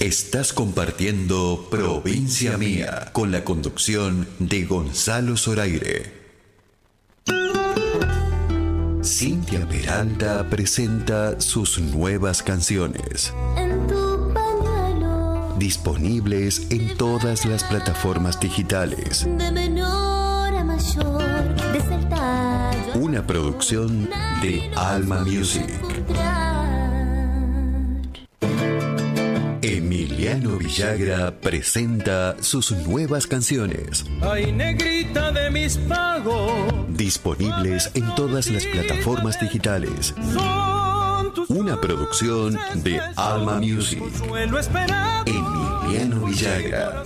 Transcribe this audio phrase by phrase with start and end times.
[0.00, 6.12] Estás compartiendo Provincia Mía con la conducción de Gonzalo Zoraire.
[9.02, 13.32] Cintia Peralta presenta sus nuevas canciones.
[15.58, 19.26] Disponibles en todas las plataformas digitales.
[22.94, 24.10] Una producción
[24.42, 25.95] de Alma Music.
[30.26, 34.04] Emiliano Villagra presenta sus nuevas canciones.
[34.20, 36.74] Ay, negrita de mis pagos.
[36.88, 40.14] Disponibles en todas las plataformas digitales.
[41.48, 44.02] Una producción de Alma Music.
[45.26, 47.04] Emiliano Villagra.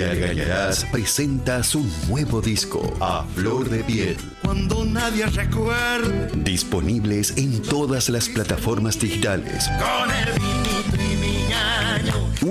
[0.00, 4.16] Poli Argañarás presenta su nuevo disco, A Flor de Piel.
[4.42, 6.30] Cuando nadie recuerde.
[6.36, 9.68] Disponibles en todas las plataformas digitales.
[9.78, 10.30] Con el.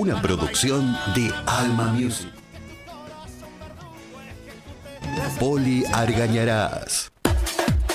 [0.00, 2.28] Una producción de Alma Music.
[5.40, 7.10] Poli Argañarás.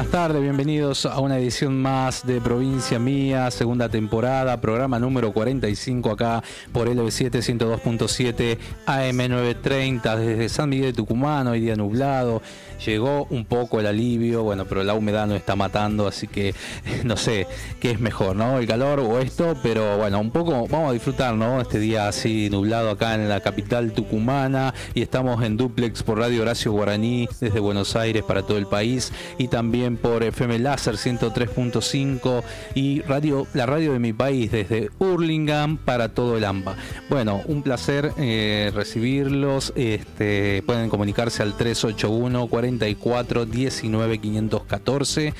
[0.00, 6.12] buenas tardes, bienvenidos a una edición más de Provincia Mía, segunda temporada, programa número 45
[6.12, 6.42] acá
[6.72, 8.56] por LB7 102.7
[8.86, 12.40] AM930 desde San Miguel de Tucumán, hoy día nublado,
[12.84, 16.54] llegó un poco el alivio, bueno, pero la humedad nos está matando, así que
[17.04, 17.46] no sé
[17.80, 18.58] qué es mejor, ¿no?
[18.58, 21.60] El calor o esto, pero bueno, un poco vamos a disfrutar, ¿no?
[21.60, 26.42] Este día así nublado acá en la capital tucumana y estamos en duplex por Radio
[26.42, 32.42] Horacio Guaraní desde Buenos Aires para todo el país y también por FM Láser 103.5
[32.74, 36.76] y radio la radio de mi país desde Hurlingham para todo el AMBA.
[37.08, 39.72] Bueno, un placer eh, recibirlos.
[39.76, 45.34] Este, pueden comunicarse al 381 40 44 19 514.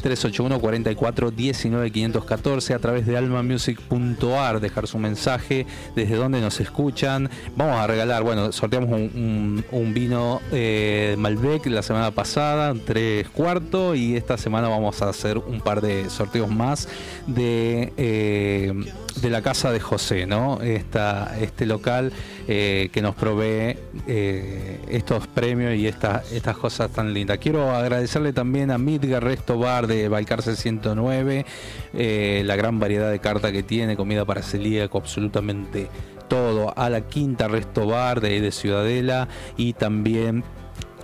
[0.00, 7.28] 381 44 19 514 a través de almamusic.ar dejar su mensaje desde donde nos escuchan
[7.56, 9.64] vamos a regalar bueno sorteamos un,
[9.94, 15.60] vino eh, Malbec la semana pasada tres cuartos y esta semana vamos a hacer un
[15.60, 16.88] par de sorteos más
[17.26, 18.72] de eh,
[19.20, 22.12] de la casa de José no Esta, este local
[22.46, 23.76] eh, que nos provee
[24.06, 27.38] eh, estos premios y estas estas cosas tan lindas.
[27.38, 31.44] Quiero agradecerle también a Midgar Resto Bar de Balcarce 109,
[31.94, 35.88] eh, la gran variedad de carta que tiene, comida para celíaco, absolutamente
[36.28, 36.72] todo.
[36.76, 40.44] A la Quinta Resto Bar de Ciudadela y también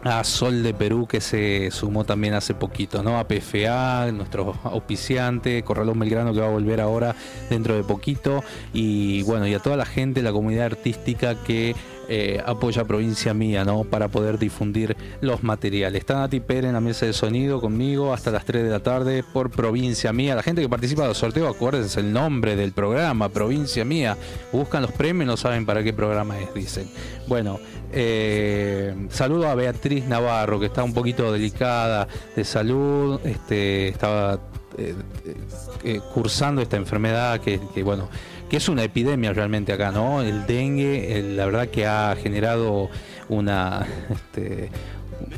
[0.04, 3.18] a Sol de Perú que se sumó también hace poquito, ¿no?
[3.18, 7.16] A PFA, nuestro auspiciante, Corralón Belgrano que va a volver ahora
[7.48, 11.74] dentro de poquito y bueno, y a toda la gente, la comunidad artística que
[12.08, 13.84] eh, apoya Provincia Mía, ¿no?
[13.84, 16.00] Para poder difundir los materiales.
[16.00, 19.24] Está Nati Pérez en la mesa de sonido conmigo hasta las 3 de la tarde
[19.32, 20.34] por Provincia Mía.
[20.34, 24.16] La gente que participa de los sorteos, acuérdense el nombre del programa, Provincia Mía.
[24.52, 26.88] Buscan los premios, no saben para qué programa es, dicen.
[27.26, 27.58] Bueno,
[27.92, 34.40] eh, saludo a Beatriz Navarro, que está un poquito delicada de salud, este, estaba
[34.76, 38.08] eh, cursando esta enfermedad que, bueno,
[38.56, 40.22] es una epidemia realmente acá, ¿no?
[40.22, 42.90] El dengue, la verdad que ha generado
[43.28, 44.70] una, este,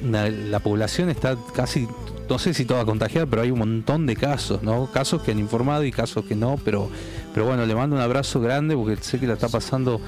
[0.03, 1.87] la población está casi
[2.29, 4.91] no sé si toda contagiada, pero hay un montón de casos, ¿no?
[4.93, 6.91] Casos que han informado y casos que no, pero,
[7.33, 10.01] pero bueno, le mando un abrazo grande porque sé que la está pasando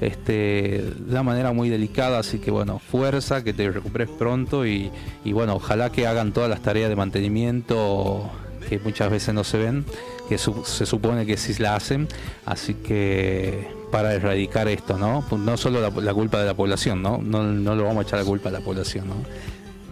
[0.00, 4.90] este, de una manera muy delicada, así que bueno, fuerza, que te recuperes pronto y,
[5.24, 8.30] bueno, ojalá que hagan todas las tareas de mantenimiento
[8.68, 9.84] que muchas veces no se ven,
[10.28, 12.08] que se supone que sí la hacen,
[12.44, 15.24] así que para erradicar esto, ¿no?
[15.28, 17.18] Pues no solo la, culpa de la población, ¿no?
[17.18, 17.42] ¿no?
[17.42, 19.14] No lo vamos a echar la culpa a la población, ¿no?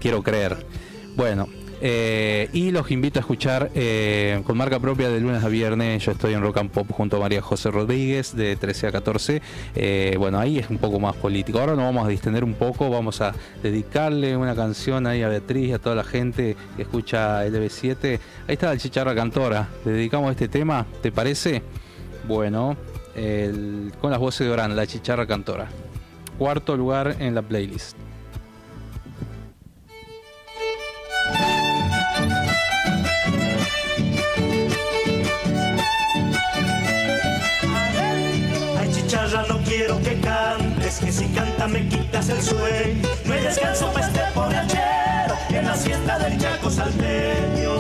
[0.00, 0.66] Quiero creer.
[1.16, 1.48] Bueno,
[1.86, 6.02] eh, y los invito a escuchar eh, con marca propia de lunes a viernes.
[6.02, 9.42] Yo estoy en Rock and Pop junto a María José Rodríguez de 13 a 14.
[9.74, 11.60] Eh, bueno, ahí es un poco más político.
[11.60, 12.88] Ahora nos vamos a distender un poco.
[12.88, 17.44] Vamos a dedicarle una canción ahí a Beatriz y a toda la gente que escucha
[17.46, 18.18] LB7.
[18.48, 19.68] Ahí está la chicharra cantora.
[19.84, 21.62] Le dedicamos este tema, ¿te parece?
[22.26, 22.78] Bueno,
[24.00, 25.68] con las voces de Orán, la chicharra cantora.
[26.38, 27.94] Cuarto lugar en la playlist.
[41.14, 43.08] Si canta me quitas el sueño.
[43.24, 47.74] No hay descanso para este borrachero, en la siesta del chaco salteño.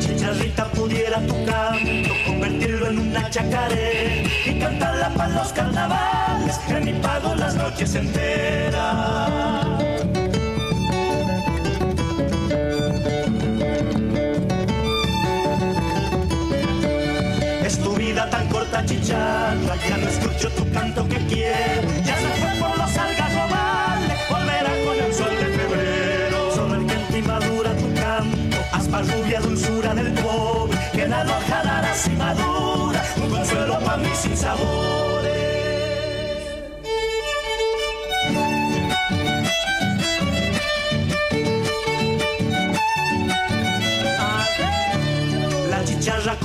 [0.00, 6.92] Chicharrita pudiera tu canto, convertirlo en una chacaré y cantarla para los carnavales, que ni
[6.94, 9.59] pago las noches enteras.
[18.80, 22.79] Corta chicharra, ya no escucho tu canto que quiero, ya se fue por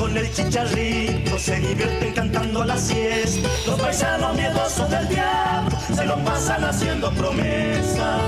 [0.05, 3.49] con el chicharrito se divierten cantando a la siesta.
[3.65, 8.21] Los paisanos miedosos del diablo se lo pasan haciendo promesas.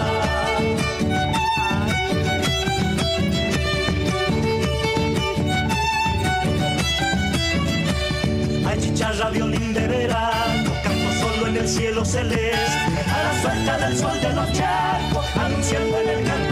[8.66, 12.58] Hay chicharra, violín de verano, canto solo en el cielo celeste,
[13.14, 16.47] a la suelta del sol de los charcos, anunciando en el canto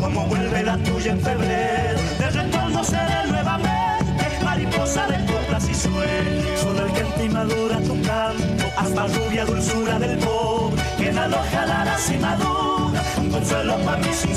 [0.00, 2.00] como vuelve la tuya en febrero.
[2.18, 6.60] De retorno seré nuevamente, mariposa de coplas y sueños.
[6.60, 11.96] Solo el que madura tu canto, hasta rubia dulzura del pobre, que la loja la
[12.12, 14.34] y madura, un consuelo para mí sin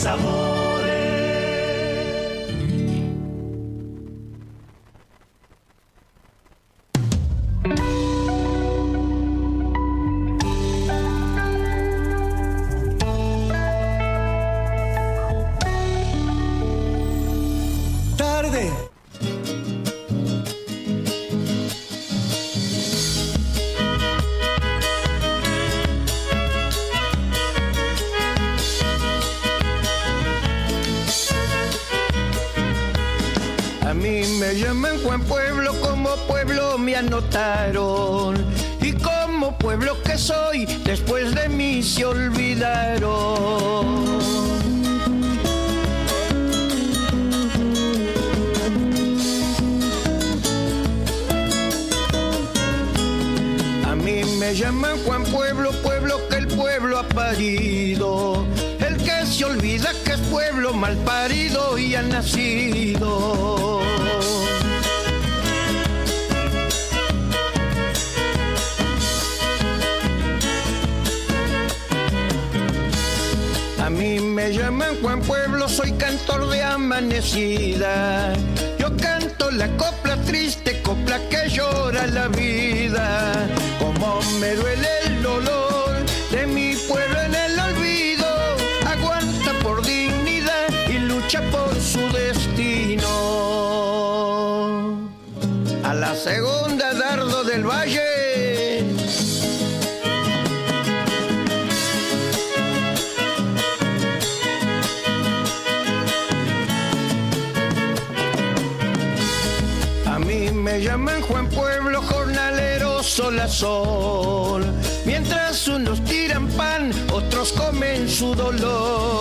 [113.13, 114.63] sol a sol.
[115.05, 119.20] Mientras unos tiran pan, otros comen su dolor.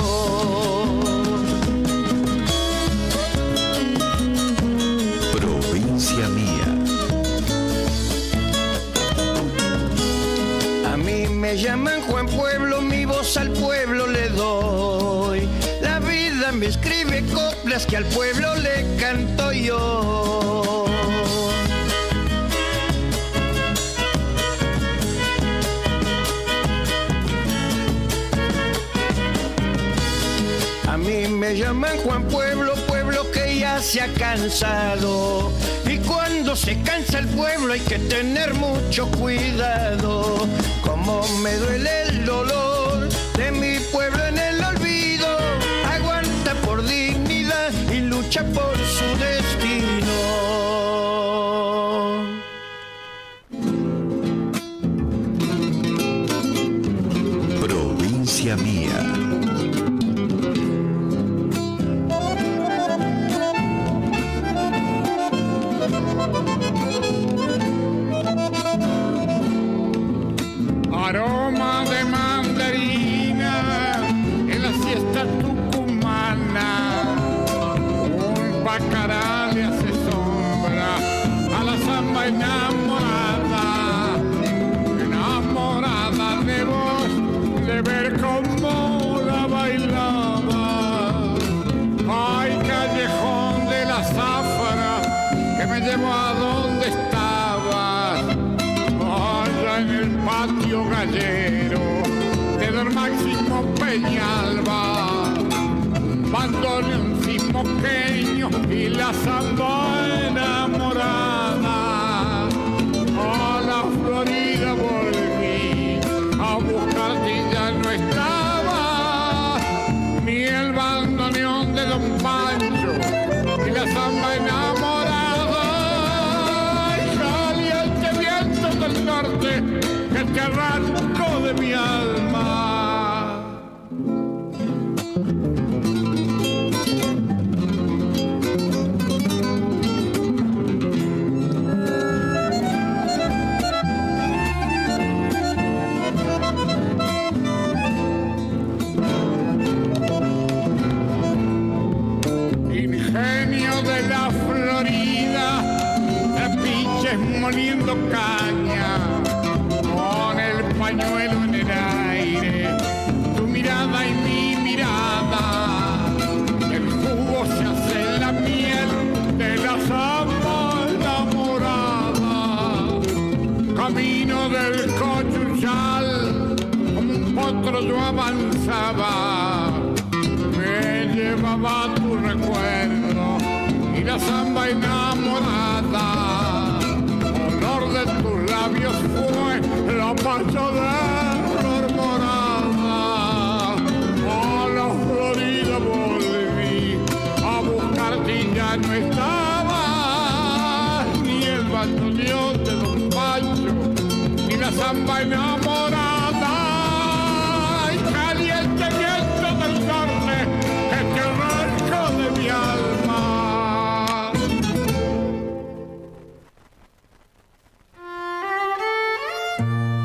[5.36, 6.68] Provincia mía.
[10.90, 15.46] A mí me llaman Juan Pueblo, mi voz al pueblo le doy.
[15.82, 20.81] La vida me escribe coplas que al pueblo le canto yo.
[31.54, 35.52] Llaman Juan Pueblo, pueblo que ya se ha cansado.
[35.84, 40.48] Y cuando se cansa el pueblo hay que tener mucho cuidado.
[40.80, 45.28] Como me duele el dolor de mi pueblo en el olvido.
[45.92, 49.91] Aguanta por dignidad y lucha por su destino.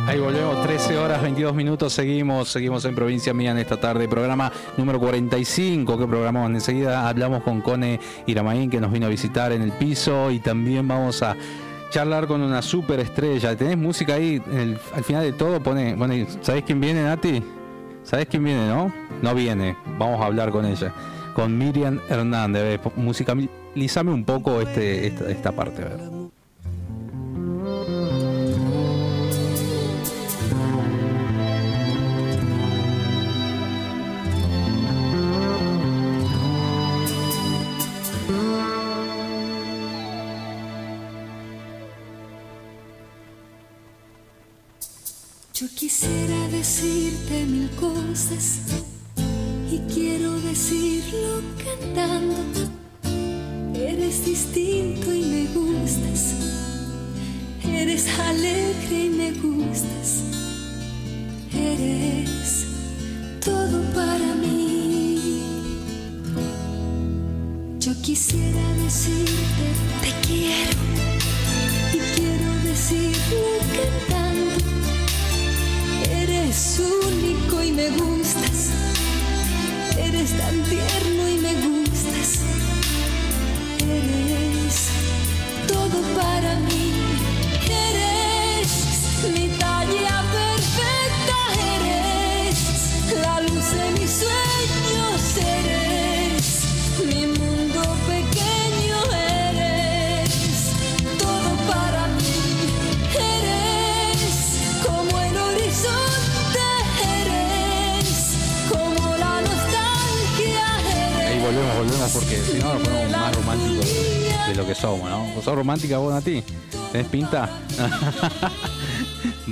[0.08, 4.52] Ahí volvemos, 13 horas 22 minutos, seguimos, seguimos en Provincia Mía en esta tarde, programa
[4.78, 6.50] número 45 que programamos.
[6.52, 7.10] Enseguida.
[7.10, 11.24] Hablamos con Cone Iramaín que nos vino a visitar en el piso y también vamos
[11.24, 11.36] a
[11.90, 13.56] charlar con una super estrella.
[13.56, 14.42] ¿Tenés música ahí?
[14.94, 17.44] al final de todo pone, bueno, ¿sabés quién viene, Nati?
[18.04, 18.94] ¿Sabés quién viene, no?
[19.22, 20.94] No viene, vamos a hablar con ella.
[21.34, 22.80] Con Miriam Hernández.
[22.96, 26.17] Musicalízame un poco este, esta, esta parte, a ver.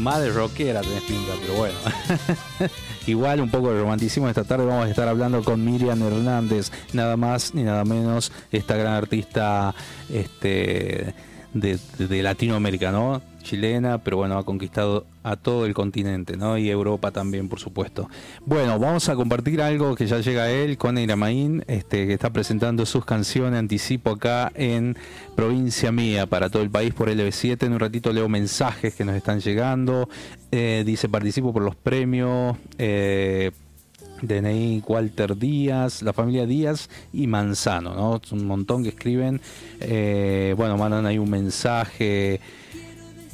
[0.06, 1.76] Más de rockera tenés pinta, pero bueno.
[3.08, 7.18] Igual un poco de romanticismo esta tarde vamos a estar hablando con Miriam Hernández, nada
[7.18, 9.74] más ni nada menos, esta gran artista
[10.08, 11.16] este,
[11.56, 13.20] de, de Latinoamérica, ¿no?
[13.46, 16.58] Chilena, pero bueno, ha conquistado a todo el continente, ¿no?
[16.58, 18.10] Y Europa también, por supuesto.
[18.46, 22.86] Bueno, vamos a compartir algo que ya llega él con Iramaín, este, que está presentando
[22.86, 24.98] sus canciones, anticipo acá en
[25.36, 27.64] Provincia Mía, para todo el país por LB7.
[27.68, 30.10] En un ratito leo mensajes que nos están llegando.
[30.52, 32.58] Eh, dice, participo por los premios.
[32.80, 33.52] Eh,
[34.88, 38.20] Walter Díaz, la familia Díaz y Manzano, ¿no?
[38.24, 39.42] Es un montón que escriben.
[39.80, 42.40] Eh, bueno, mandan ahí un mensaje.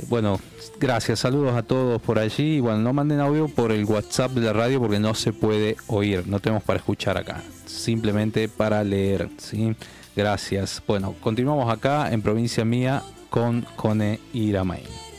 [0.10, 0.40] Bueno,
[0.80, 2.60] gracias, saludos a todos por allí.
[2.60, 6.28] Bueno, no manden audio por el WhatsApp de la radio porque no se puede oír,
[6.28, 9.76] no tenemos para escuchar acá, simplemente para leer, ¿sí?
[10.16, 10.82] Gracias.
[10.88, 15.11] Bueno, continuamos acá en provincia mía con Cone Iramay.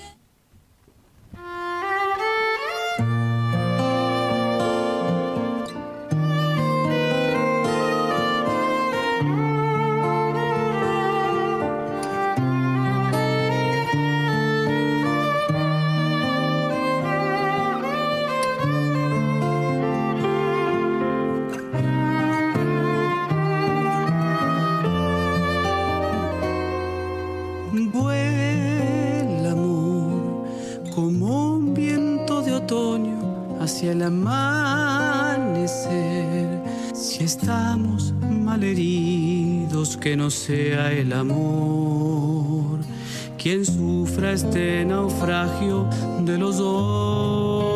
[30.95, 35.33] Como un viento de otoño hacia el amanecer.
[36.95, 42.81] Si estamos malheridos, que no sea el amor
[43.43, 45.89] quien sufra este naufragio
[46.21, 47.73] de los dos.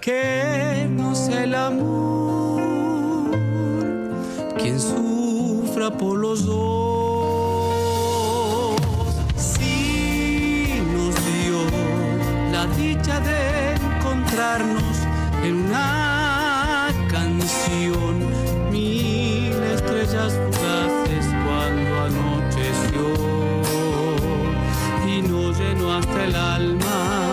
[0.00, 2.60] Que no sea el amor
[4.58, 6.77] quien sufra por los dos.
[13.08, 14.98] De encontrarnos
[15.42, 18.18] en una canción,
[18.70, 23.06] mil estrellas fugaces cuando anocheció
[25.06, 27.32] y nos llenó hasta el alma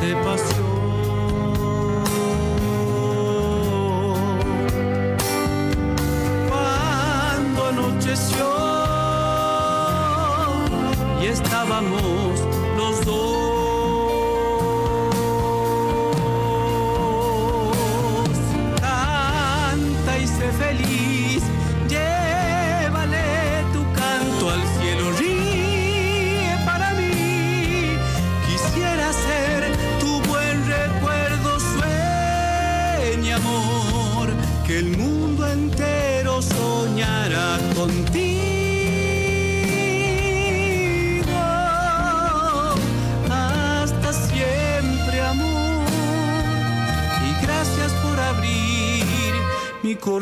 [0.00, 0.80] de pasión.
[6.48, 8.48] cuando anocheció
[11.22, 12.40] y estábamos
[12.78, 13.39] los dos.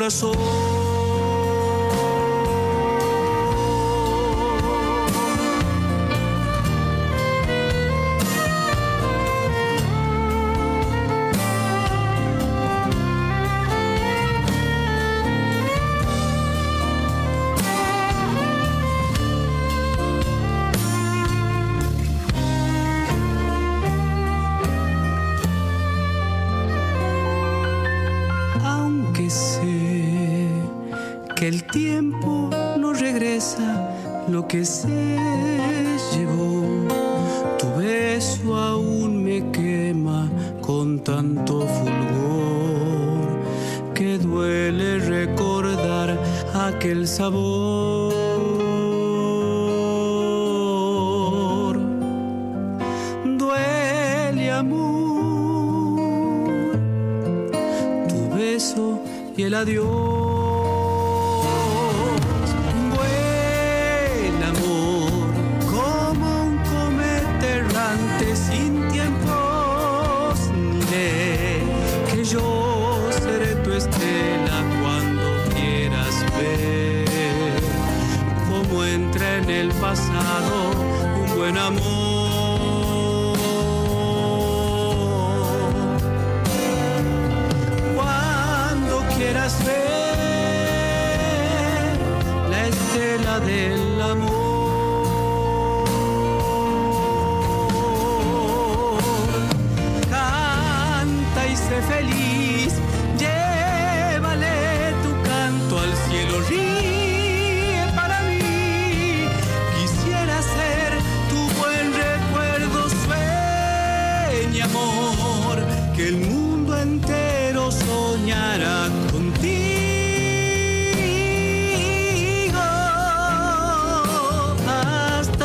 [0.09, 0.68] So.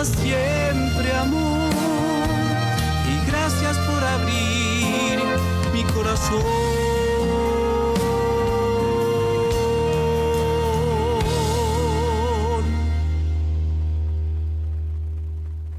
[0.05, 1.71] siempre amor.
[3.09, 5.21] Y gracias por abrir
[5.73, 6.43] mi corazón.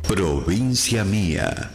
[0.07, 1.71] Provincia Mía.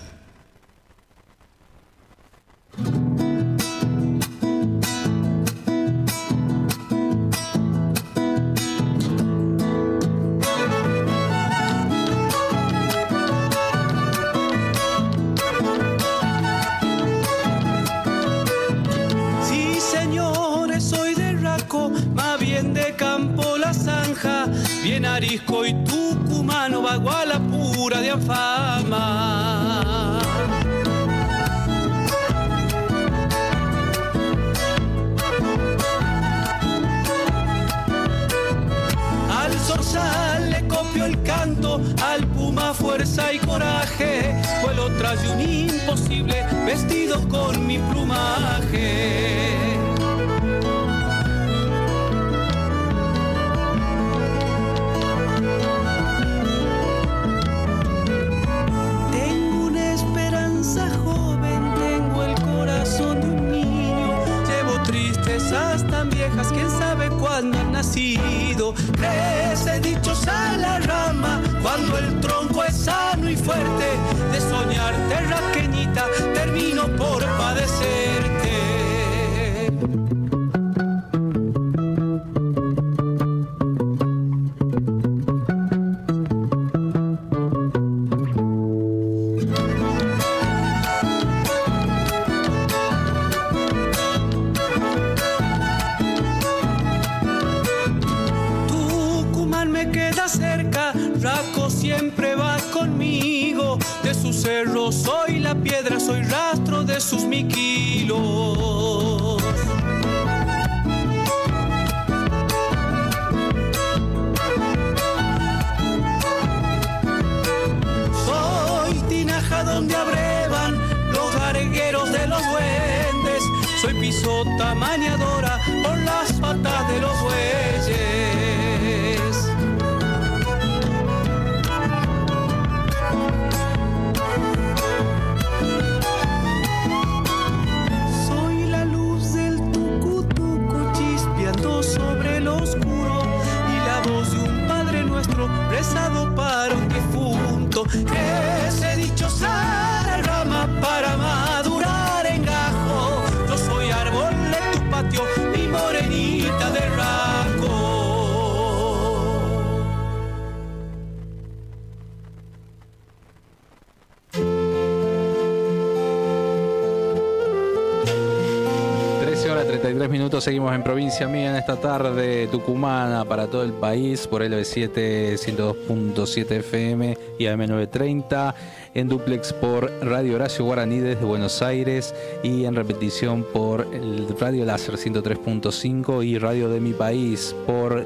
[170.75, 177.19] En provincia mía en esta tarde tucumana para todo el país por LB7 102.7 FM
[177.39, 178.55] y AM930
[178.95, 184.65] en duplex por Radio Horacio Guaraní desde Buenos Aires y en repetición por el Radio
[184.65, 188.05] Láser 103.5 y Radio de mi país por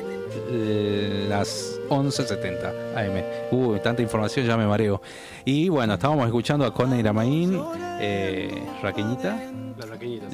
[0.50, 3.24] eh, las 11.70 AM.
[3.50, 5.00] Uh, tanta información, ya me mareo.
[5.44, 7.60] Y bueno, estábamos escuchando a Cone Iramaín,
[8.00, 9.53] eh, Raqueñita.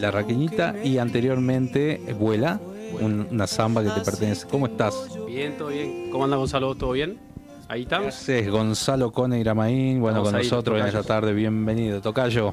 [0.00, 0.74] La raqueñita.
[0.82, 2.60] Y anteriormente Vuela,
[3.00, 4.46] un- una samba que te pertenece.
[4.48, 4.94] ¿Cómo estás?
[5.26, 6.08] Bien, todo bien.
[6.10, 6.74] ¿Cómo anda Gonzalo?
[6.74, 7.18] ¿Todo bien?
[7.70, 8.28] Ahí estamos.
[8.28, 12.00] Es Gonzalo Cone Iramaín, bueno, Vamos con nosotros en esta tarde, bienvenido.
[12.00, 12.52] Tocayo.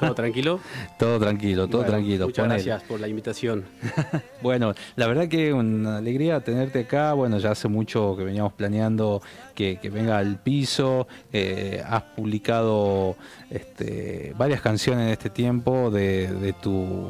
[0.00, 0.58] ¿Todo tranquilo?
[0.98, 2.24] Todo tranquilo, todo Bueno, tranquilo.
[2.26, 2.64] Muchas ponele.
[2.64, 3.64] gracias por la invitación.
[4.42, 7.12] Bueno, la verdad que una alegría tenerte acá.
[7.12, 9.22] Bueno, ya hace mucho que veníamos planeando
[9.54, 11.06] que, que venga al piso.
[11.32, 13.14] Eh, has publicado
[13.48, 17.06] este, varias canciones en este tiempo de, de tu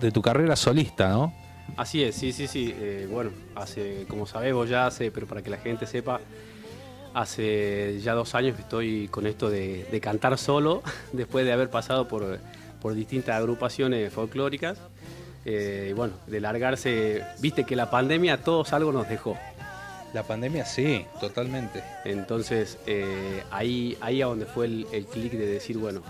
[0.00, 1.34] de tu carrera solista, ¿no?
[1.76, 2.74] Así es, sí, sí, sí.
[2.78, 6.20] Eh, bueno, hace, como sabemos ya hace, pero para que la gente sepa,
[7.14, 11.70] hace ya dos años que estoy con esto de, de cantar solo, después de haber
[11.70, 12.38] pasado por,
[12.80, 14.78] por distintas agrupaciones folclóricas.
[15.44, 19.38] Eh, y bueno, de largarse, viste que la pandemia a todos algo nos dejó.
[20.12, 21.82] La pandemia sí, totalmente.
[22.04, 26.02] Entonces, eh, ahí, ahí a donde fue el, el clic de decir, bueno,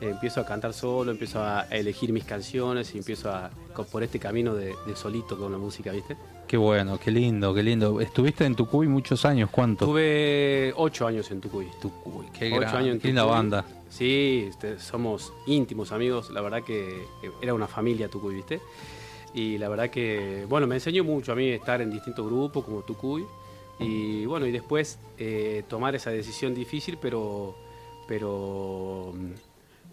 [0.00, 3.50] empiezo a cantar solo, empiezo a elegir mis canciones y empiezo a
[3.90, 6.16] por este camino de, de solito con la música, ¿viste?
[6.46, 8.00] Qué bueno, qué lindo, qué lindo.
[8.00, 9.86] Estuviste en Tucuy muchos años, ¿cuánto?
[9.86, 11.68] Tuve ocho años en Tucuy.
[11.80, 13.64] Tucuy, qué Ocho gran- años en qué linda banda.
[13.88, 18.60] Sí, este, somos íntimos amigos, la verdad que que era una familia Tucuy, ¿viste?
[19.32, 22.82] Y la verdad que, bueno, me enseñó mucho a mí estar en distintos grupos como
[22.82, 23.24] Tucuy.
[23.78, 27.54] Y bueno, y después eh, tomar esa decisión difícil, pero,
[28.06, 29.14] pero,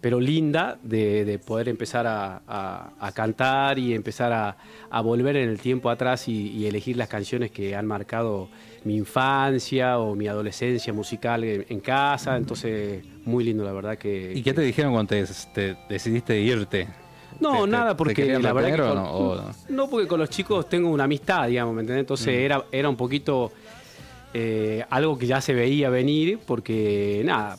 [0.00, 4.56] pero linda, de, de poder empezar a, a- a cantar y empezar a,
[4.90, 8.48] a volver en el tiempo atrás y, y elegir las canciones que han marcado
[8.84, 12.36] mi infancia o mi adolescencia musical en, en casa.
[12.36, 14.32] Entonces, muy lindo, la verdad que...
[14.34, 16.86] ¿Y qué te dijeron cuando te, te decidiste irte?
[17.40, 19.10] No, ¿Te- te- nada, te porque querían la verdad que con- no?
[19.12, 22.02] O- no, porque con los chicos tengo una amistad, digamos, ¿me entendés?
[22.02, 22.44] Entonces Mm.
[22.44, 23.50] era, era un poquito
[24.34, 27.56] eh, algo que ya se veía venir, porque nada,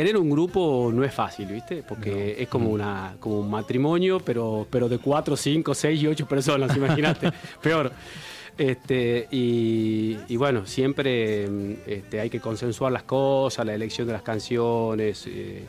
[0.00, 1.82] tener un grupo no es fácil, ¿viste?
[1.86, 6.26] Porque es como una como un matrimonio, pero, pero de cuatro, cinco, seis y ocho
[6.26, 7.30] personas, imagínate.
[7.60, 7.92] Peor.
[8.58, 14.12] Este, y, y bueno, siempre mm, este, hay que consensuar las cosas, la elección de
[14.12, 15.24] las canciones.
[15.26, 15.64] eh,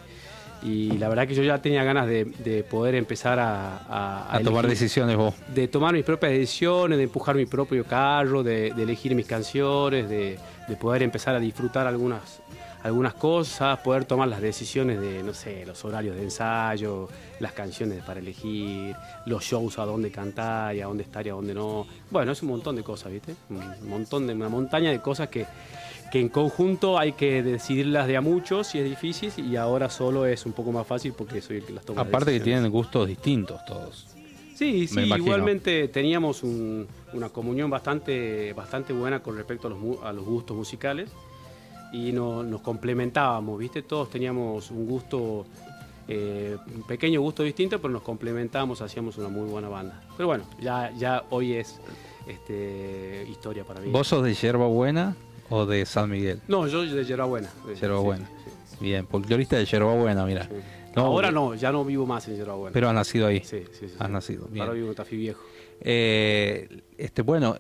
[0.64, 4.40] y la verdad que yo ya tenía ganas de, de poder empezar a, a- a
[4.42, 5.34] tomar elegir- decisiones vos.
[5.56, 10.08] de tomar mis propias decisiones, de empujar mi propio carro, de, de elegir mis canciones,
[10.08, 12.41] de, de poder empezar a disfrutar algunas,
[12.84, 17.08] algunas cosas, poder tomar las decisiones de, no sé, los horarios de ensayo,
[17.40, 21.34] las canciones para elegir, los shows a dónde cantar y a dónde estar y a
[21.34, 21.86] dónde no.
[22.10, 23.36] Bueno, es un montón de cosas, ¿viste?
[23.50, 25.46] Un montón de, una montaña de cosas que,
[26.12, 30.26] que en conjunto hay que decidirlas de a muchos y es difícil y ahora solo
[30.26, 32.02] es un poco más fácil porque soy el que las toma.
[32.02, 34.08] Aparte que tienen gustos distintos todos.
[34.56, 40.14] Sí, sí, igualmente teníamos un- una comunión bastante, bastante buena con respecto a los, a
[40.14, 41.10] los gustos musicales
[41.94, 43.82] y no- nos complementábamos, ¿viste?
[43.82, 45.46] Todos teníamos un gusto,
[46.08, 50.02] eh, un pequeño gusto distinto, pero nos complementábamos, hacíamos una muy buena banda.
[50.16, 51.80] Pero bueno, ya, ya hoy es
[52.28, 53.90] este, historia para mí.
[53.92, 55.16] ¿Vos sos de Yerba Buena
[55.50, 56.42] o de San Miguel?
[56.48, 57.50] No, yo de Yerba Buena.
[57.68, 58.30] de- Yerba sí, Buena.
[58.70, 60.48] sí, Bien, folclorista de Yerba Buena, mira.
[60.96, 62.74] No, Ahora no, ya no vivo más en Yerba Buena.
[62.74, 63.40] Pero has nacido ahí.
[63.44, 63.96] Sí, sí, sí.
[64.00, 64.62] Has nacido, bien.
[64.64, 65.42] Ahora vivo en Tafí Viejo.
[65.82, 67.56] Eh, este, bueno,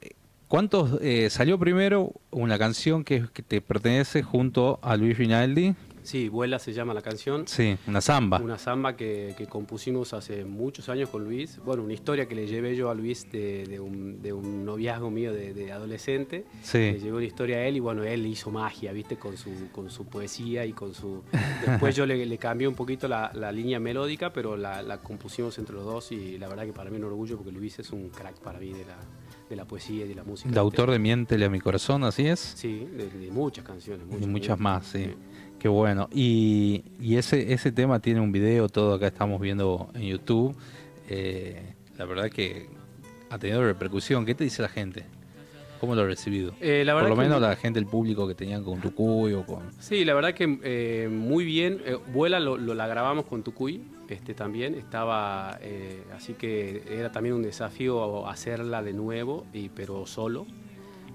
[0.51, 5.75] ¿cuántos eh, salió primero una canción que, que te pertenece junto a Luis Rinaldi?
[6.03, 7.47] Sí, Vuela se llama la canción.
[7.47, 8.41] Sí, una samba.
[8.41, 11.57] Una samba que, que compusimos hace muchos años con Luis.
[11.63, 15.09] Bueno, una historia que le llevé yo a Luis de, de un, de un noviazgo
[15.09, 16.43] mío de, de adolescente.
[16.63, 16.79] Sí.
[16.79, 19.15] Le llegó una historia a él y bueno, él hizo magia, ¿viste?
[19.15, 21.23] Con su, con su poesía y con su...
[21.65, 25.57] Después yo le, le cambié un poquito la, la línea melódica, pero la, la compusimos
[25.59, 27.91] entre los dos y la verdad que para mí es un orgullo porque Luis es
[27.91, 28.97] un crack para mí de la,
[29.51, 30.49] de la poesía y de la música.
[30.49, 32.39] El autor de Miéntele a mi corazón, ¿así es?
[32.39, 34.07] Sí, de, de muchas canciones.
[34.19, 35.09] Y muchas más, sí.
[35.59, 36.07] Qué bueno.
[36.09, 40.55] Y, y ese, ese tema tiene un video, todo acá estamos viendo en YouTube.
[41.09, 42.69] Eh, la verdad que
[43.29, 44.25] ha tenido repercusión.
[44.25, 45.05] ¿Qué te dice la gente?
[45.81, 46.53] ¿Cómo lo ha recibido?
[46.61, 49.43] Eh, la Por lo que- menos la gente, el público que tenían con Tucuy o
[49.47, 49.63] con...
[49.79, 51.81] Sí, la verdad que eh, muy bien.
[51.83, 54.75] Eh, Vuela lo, lo- la grabamos con Tucuy este, también.
[54.75, 60.45] Estaba, eh, así que era también un desafío hacerla de nuevo, y, pero solo.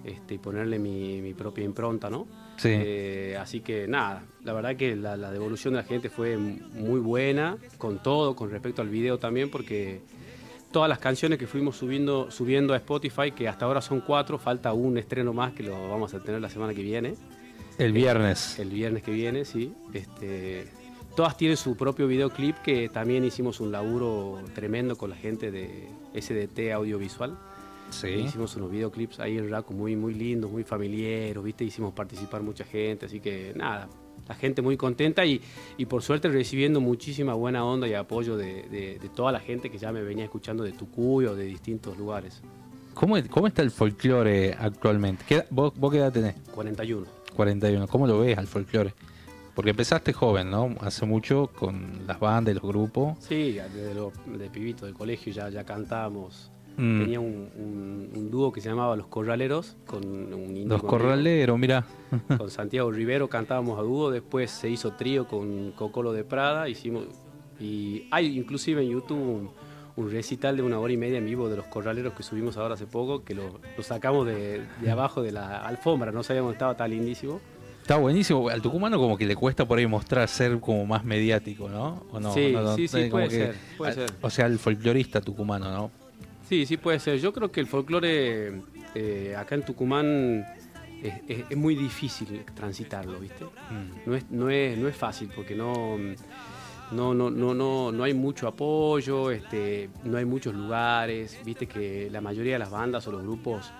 [0.04, 2.26] Este, y ponerle mi, mi propia impronta, ¿no?
[2.56, 2.70] Sí.
[2.72, 6.98] Eh, así que nada, la verdad que la, la devolución de la gente fue muy
[7.00, 10.00] buena, con todo, con respecto al video también, porque
[10.76, 14.74] todas las canciones que fuimos subiendo, subiendo a Spotify, que hasta ahora son cuatro, falta
[14.74, 17.14] un estreno más que lo vamos a tener la semana que viene.
[17.78, 18.58] El viernes.
[18.58, 19.72] El viernes que viene, sí.
[19.94, 20.68] Este,
[21.16, 25.88] todas tienen su propio videoclip que también hicimos un laburo tremendo con la gente de
[26.12, 27.38] SDT Audiovisual.
[27.88, 28.08] Sí.
[28.08, 31.64] Hicimos unos videoclips ahí en Raco muy, muy lindos, muy familiares, ¿viste?
[31.64, 33.88] Hicimos participar mucha gente, así que nada,
[34.28, 35.40] la gente muy contenta y,
[35.76, 39.70] y por suerte recibiendo muchísima buena onda y apoyo de, de- de toda la gente
[39.70, 42.42] que ya me venía escuchando de Tucuy o de distintos lugares.
[42.94, 45.24] ¿Cómo, cómo está el folclore actualmente?
[45.28, 46.34] ¿Qué vos, ¿Vos qué edad tenés?
[46.54, 47.06] 41.
[47.36, 47.86] 41.
[47.88, 48.94] ¿Cómo lo ves al folclore?
[49.54, 50.74] Porque empezaste joven, ¿no?
[50.80, 53.16] Hace mucho con las bandas y los grupos.
[53.20, 56.50] Sí, desde lo, de pibito del colegio ya, ya cantábamos.
[56.76, 57.00] Mm.
[57.00, 61.58] Tenía un, un- un dúo que se llamaba Los Corraleros con un indio Los corraleros,
[61.58, 61.84] mira.
[62.36, 67.04] con Santiago Rivero cantábamos a dúo, después se hizo trío con Cocolo de Prada, hicimos
[67.58, 69.50] y hay inclusive en YouTube un,
[69.96, 72.74] un recital de una hora y media en vivo de los corraleros que subimos ahora
[72.74, 76.56] hace poco, que lo, lo sacamos de, de abajo de la alfombra, no sabíamos que
[76.56, 77.40] estaba tan lindísimo.
[77.80, 78.48] Está buenísimo.
[78.48, 82.02] Al tucumano como que le cuesta por ahí mostrar ser como más mediático, ¿no?
[82.10, 82.34] ¿O no?
[82.34, 84.10] Sí, No, no, sí, puede que- ser, puede a- ser.
[84.22, 85.90] O sea, el folclorista tucumano, ¿no?
[86.48, 87.18] Sí, sí puede ser.
[87.18, 88.60] Yo creo que el folclore
[88.94, 90.46] eh, acá en Tucumán
[91.02, 93.44] es, es- es muy difícil transitarlo, ¿viste?
[93.44, 94.06] Mm.
[94.08, 95.98] No, es, no, es, no es fácil porque no,
[96.92, 102.08] no, no, no, no, no hay mucho apoyo, este, no hay muchos lugares, viste que
[102.10, 103.72] la mayoría de las bandas o los grupos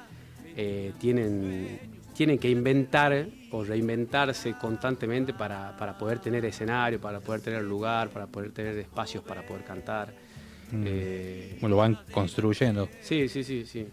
[0.57, 1.79] eh, tienen,
[2.15, 8.09] tienen que inventar o reinventarse constantemente para, para poder tener escenario, para poder tener lugar,
[8.11, 10.13] para poder tener espacios para poder cantar.
[10.73, 10.85] Mm.
[10.87, 12.89] Eh, lo van construyendo.
[13.01, 13.87] Sí, sí, sí, sí.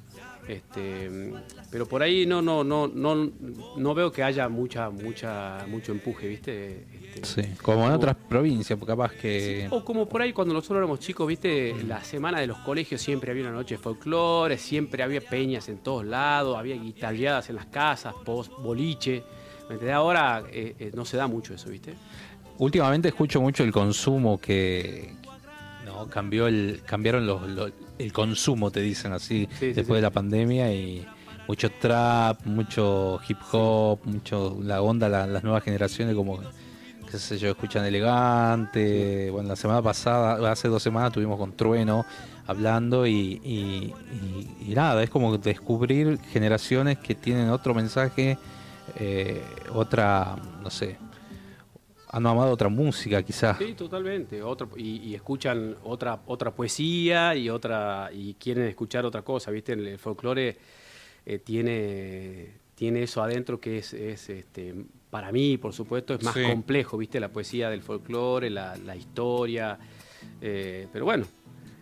[0.47, 1.33] Este, mm,
[1.71, 3.31] pero por ahí no, no, no, no,
[3.77, 6.85] no veo que haya mucha, mucha, mucho empuje, ¿viste?
[7.15, 7.49] Este, Sí.
[7.61, 9.67] Como en otras provincias, capaz que...
[9.69, 11.75] O como por ahí cuando nosotros éramos chicos, ¿viste?
[11.87, 15.77] La semana de los colegios siempre había una noche de folclore, siempre había peñas en
[15.77, 19.23] todos lados, había guitarreadas en las casas, post, boliche.
[19.93, 21.93] Ahora eh, eh, no se da mucho eso, ¿viste?
[22.57, 25.13] Últimamente escucho mucho el consumo que
[25.93, 29.93] no cambió el cambiaron los, los- el consumo te dicen así Sí, sí, después sí.
[29.95, 31.05] de la pandemia y
[31.47, 36.39] mucho trap, mucho hip hop, mucho la onda la- las nuevas generaciones como
[37.11, 39.29] qué sé yo escuchan elegante.
[39.29, 42.05] Bueno, la semana pasada, hace dos semanas tuvimos con Trueno
[42.47, 48.37] hablando y, y- y- y nada, es como descubrir generaciones que tienen otro mensaje,
[48.95, 50.97] eh, otra, no sé,
[52.15, 53.57] han amado otra música quizás.
[53.57, 54.41] Sí, totalmente.
[54.43, 59.73] Otro, y, y escuchan otra, otra poesía y otra y quieren escuchar otra cosa, ¿viste?
[59.73, 60.55] El, folclore
[61.25, 64.75] eh, tiene, tiene eso adentro que es, es, este,
[65.09, 66.43] para mí, por supuesto, es más Sí.
[66.43, 67.19] complejo, ¿viste?
[67.19, 69.77] La poesía del folclore, la, la historia.
[70.39, 71.25] eh, pero bueno,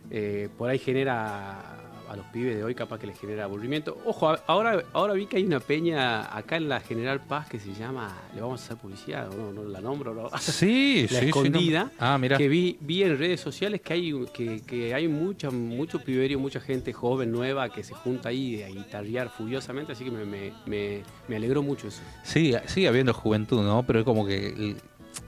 [0.09, 1.80] eh, por ahí genera
[2.11, 3.97] a los pibes de hoy capaz que les genera aburrimiento.
[4.05, 7.73] Ojo, ahora, ahora vi que hay una peña acá en la General Paz que se
[7.73, 10.29] llama, le vamos a hacer publicidad, no, no la nombro, no.
[10.39, 12.37] Sí, la sí, sí, escondida, no- Ah, mira.
[12.37, 16.59] que vi, vi en redes sociales que hay que, que hay mucha, mucho piberío, mucha
[16.59, 21.03] gente joven, nueva, que se junta ahí a guitarrear furiosamente, así que me, me, me,
[21.29, 22.01] me alegró mucho eso.
[22.23, 23.83] Sí, sigue habiendo juventud, ¿no?
[23.83, 24.75] Pero es como que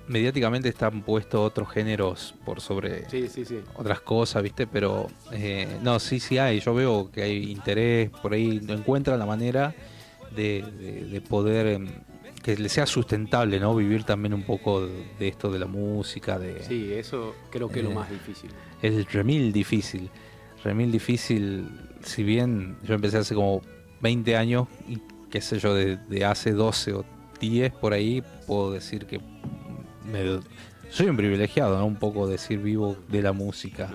[0.08, 3.60] mediáticamente están puestos otros géneros por sobre Sí, sí, sí.
[3.76, 4.68] otras cosas, ¿viste?
[4.68, 6.60] Pero eh, no, sí, sí hay.
[6.60, 9.74] Yo veo que hay interés, por ahí encuentran la manera
[10.36, 11.88] de, de- de poder em,
[12.44, 13.74] que le sea sustentable, ¿no?
[13.76, 17.86] Vivir también un poco de esto de la música, de Sí, eso creo que es
[17.86, 18.50] lo Eh, más difícil.
[18.82, 20.10] es remil difícil.
[20.64, 21.70] Remil difícil,
[22.04, 23.62] si bien yo empecé hace como
[24.02, 24.98] 20 años, y
[25.30, 27.06] qué sé yo, de, de hace 12 o
[27.40, 29.20] 10 por ahí, puedo decir que
[30.06, 30.40] me-
[30.90, 31.86] soy un privilegiado, ¿no?
[31.86, 33.90] Un poco decir vivo de la música.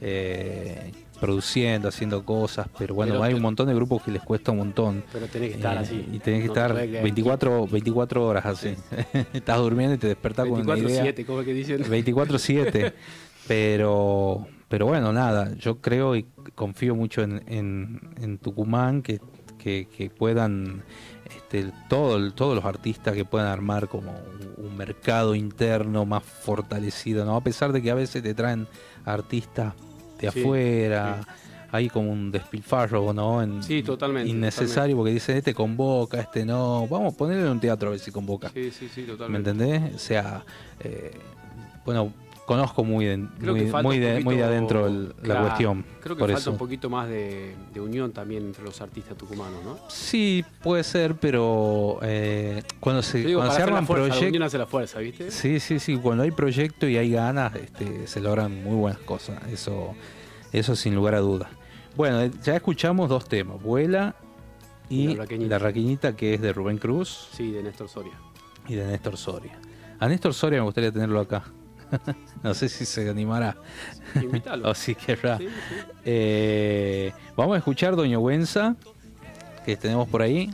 [0.00, 4.20] eh, produciendo, haciendo cosas, pero bueno, Pero hay te- un montón de grupos que les
[4.20, 5.02] cuesta un montón.
[5.10, 6.06] Pero tenés que estar Eh, así.
[6.12, 8.74] Y tenés que No te estar quedar 24, 24 horas así.
[9.32, 11.04] Estás durmiendo y te despertás con una idea.
[11.04, 11.82] 24-7, como que dicen.
[11.84, 12.92] 24-7.
[13.48, 19.18] pero, pero bueno, nada, yo creo y confío mucho en, en, en Tucumán que,
[19.58, 20.82] que, que puedan,
[21.46, 24.12] este, todo, todos los artistas que puedan armar como
[24.58, 27.34] un, mercado interno más fortalecido, ¿no?
[27.36, 28.66] A pesar de que a veces te traen
[29.06, 29.72] artistas
[30.20, 31.26] de Sí, afuera.
[31.72, 33.42] Hay como un despilfarro, ¿no?
[33.42, 36.86] En- Sí, totalmente, Innecesario porque dicen, este convoca, este no.
[36.88, 38.50] Vamos a ponerle en un teatro a ver si convoca.
[38.50, 39.50] Sí, sí, sí, ¿Me totalmente.
[39.50, 39.94] entendés?
[39.94, 40.44] O sea,
[40.80, 41.12] eh,
[41.86, 42.12] bueno,
[42.46, 43.72] conozco muy de, muy, muy de,
[44.14, 45.84] poquito- muy de adentro el- la claro, cuestión.
[46.00, 46.50] Creo que por falta eso.
[46.52, 49.78] un poquito más de, de unión también entre los artistas tucumanos, ¿no?
[49.88, 54.42] Sí, puede ser, pero eh, cuando se, digo, cuando se arman proyectos...
[54.42, 55.30] hace la fuerza, ¿viste?
[55.30, 55.96] Sí, sí, sí.
[55.96, 59.42] Cuando hay proyecto y hay ganas, este, se logran muy buenas cosas.
[59.52, 59.94] Eso,
[60.52, 61.50] Eso sin lugar a dudas.
[61.96, 64.14] Bueno, eh, ya escuchamos dos temas, Vuela
[64.88, 65.50] y La Raqueñita.
[65.50, 68.12] La Raqueñita, que es de Rubén Cruz Sí, de Néstor Soria.
[68.68, 69.58] y de Néstor Soria.
[69.98, 71.42] A Néstor Soria me gustaría tenerlo acá.
[72.42, 73.56] no sé si se animará.
[74.64, 75.36] O si querrá.
[75.38, 75.74] Sí, sí.
[76.04, 78.76] Eh, vamos a escuchar Doña Güenza,
[79.64, 80.50] que tenemos por ahí,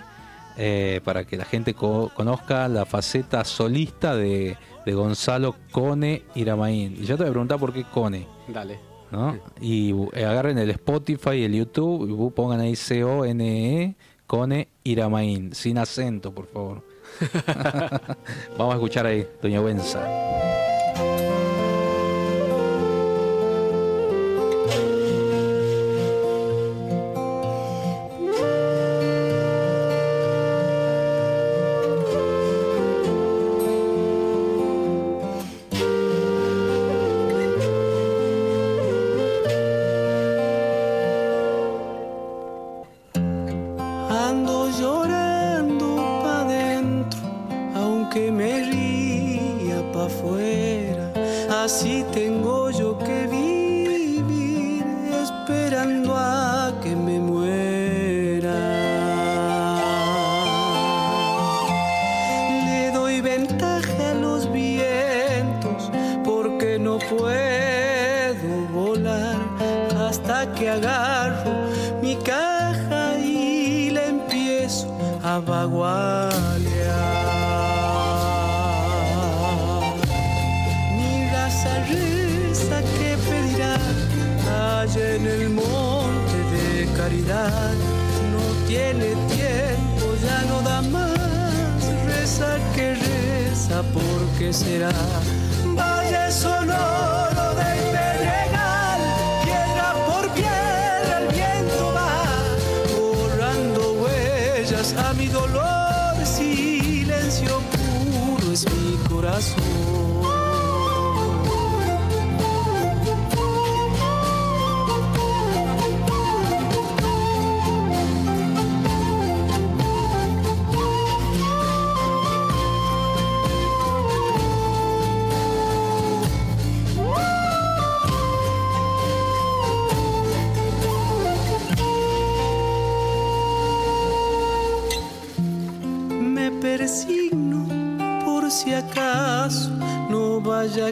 [0.57, 6.97] eh, para que la gente co- conozca la faceta solista de, de Gonzalo Cone Iramaín.
[7.01, 8.26] Y yo te voy a preguntar por qué Cone.
[8.49, 8.78] Dale.
[9.12, 9.38] ¿no?
[9.61, 13.95] Y eh, agarren el Spotify y el YouTube y pongan ahí C-O-N-E
[14.26, 16.82] Cone Iramaín, sin acento, por favor.
[18.59, 20.01] Vamos a escuchar ahí, Doña Güenza.
[87.49, 91.80] No tiene tiempo, ya no da más.
[92.07, 94.93] Reza que reza, porque será?
[95.76, 99.01] Valle sonoro del Pedregal,
[99.45, 102.12] piedra por piedra el viento va,
[102.97, 109.82] borrando huellas a mi dolor, silencio puro es mi corazón.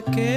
[0.01, 0.30] Que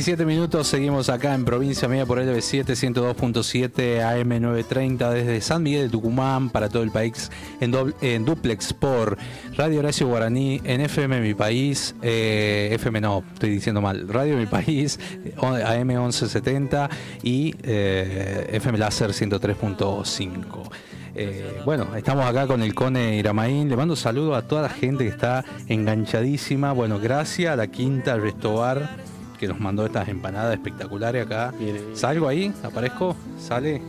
[0.00, 5.62] 13 horas 47 minutos, seguimos acá en Provincia Media por LB7 102.7 AM930 desde San
[5.62, 7.30] Miguel de Tucumán para todo el país
[7.60, 9.18] en, doble- en duplex por
[9.56, 14.46] Radio Horacio Guaraní en FM Mi País, eh, FM no, estoy diciendo mal, Radio Mi
[14.46, 16.88] País eh, on- AM1170
[17.22, 20.70] y eh, FM Láser 103.5.
[21.14, 23.68] Eh, bueno, estamos acá con el Cone Iramaín.
[23.68, 26.72] Le mando saludos a toda la gente que está enganchadísima.
[26.72, 29.09] Bueno, gracias a la Quinta Restobar
[29.40, 31.52] que nos mandó estas empanadas espectaculares acá.
[31.94, 32.52] ¿Salgo ahí?
[32.62, 33.16] ¿Aparezco?
[33.38, 33.80] ¿Sale?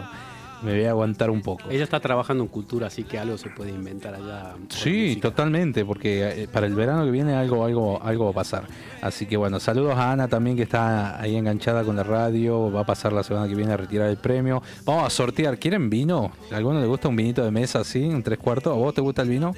[0.62, 1.68] me voy a aguantar un poco.
[1.70, 4.54] Ella está trabajando en cultura, así que algo se puede inventar allá.
[4.68, 8.64] Sí, totalmente, porque eh, para el verano que viene algo, algo, algo va a pasar.
[9.00, 12.80] Así que bueno, saludos a Ana también que está ahí enganchada con la radio, va
[12.80, 14.62] a pasar la semana que viene a retirar el premio.
[14.84, 16.32] Vamos a sortear, ¿quieren vino?
[16.50, 18.72] ¿A alguno le gusta un vinito de mesa así, un tres cuartos?
[18.72, 19.54] ¿A vos te gusta el vino?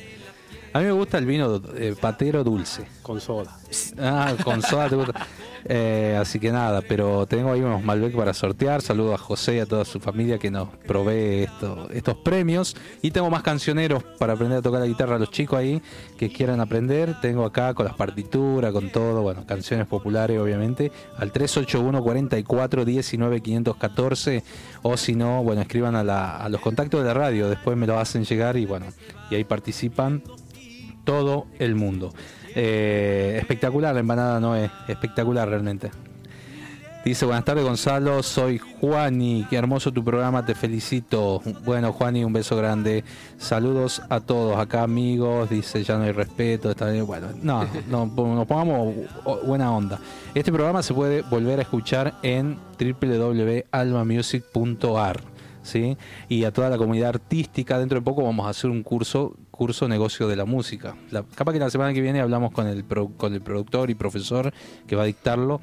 [0.77, 2.87] A mí me gusta el vino eh, patero dulce.
[3.01, 3.57] Con soda.
[3.99, 5.27] Ah, con soda te gusta.
[5.65, 8.83] Eh, así que nada, pero tengo ahí unos Malbec para sortear.
[8.83, 12.77] Saludo a José y a toda su familia que nos provee esto- estos premios.
[13.01, 15.81] Y tengo más cancioneros para aprender a tocar la guitarra a los chicos ahí
[16.19, 17.19] que quieran aprender.
[17.23, 23.41] Tengo acá con las partituras, con todo, bueno, canciones populares obviamente, al 381 44 19
[23.41, 24.45] 514
[24.83, 27.87] o si no, bueno, escriban a, la- a los contactos de la radio, después me
[27.87, 28.85] lo hacen llegar y bueno,
[29.31, 30.23] y ahí participan
[31.07, 32.13] todo el mundo.
[32.55, 35.91] Eh, espectacular la empanada, no es espectacular realmente.
[37.07, 41.41] Dice, buenas tardes Gonzalo, soy Juani, qué hermoso tu programa, te felicito.
[41.65, 43.05] Bueno Juani, un beso grande.
[43.39, 46.69] Saludos a todos, acá amigos, dice, ya no hay respeto.
[46.69, 47.07] Está bien.
[47.07, 48.93] Bueno, no, no, nos pongamos
[49.45, 50.01] buena onda.
[50.35, 55.21] Este programa se puede volver a escuchar en www.almamusic.ar.
[55.63, 55.97] ¿Sí?
[56.29, 59.89] Y a toda la comunidad artística, dentro de poco vamos a hacer un curso, curso
[59.89, 60.95] negocio de la música.
[61.11, 63.95] La- capaz que la semana que viene hablamos con el, pro- con el productor y
[63.95, 64.53] profesor
[64.87, 65.61] que va a dictarlo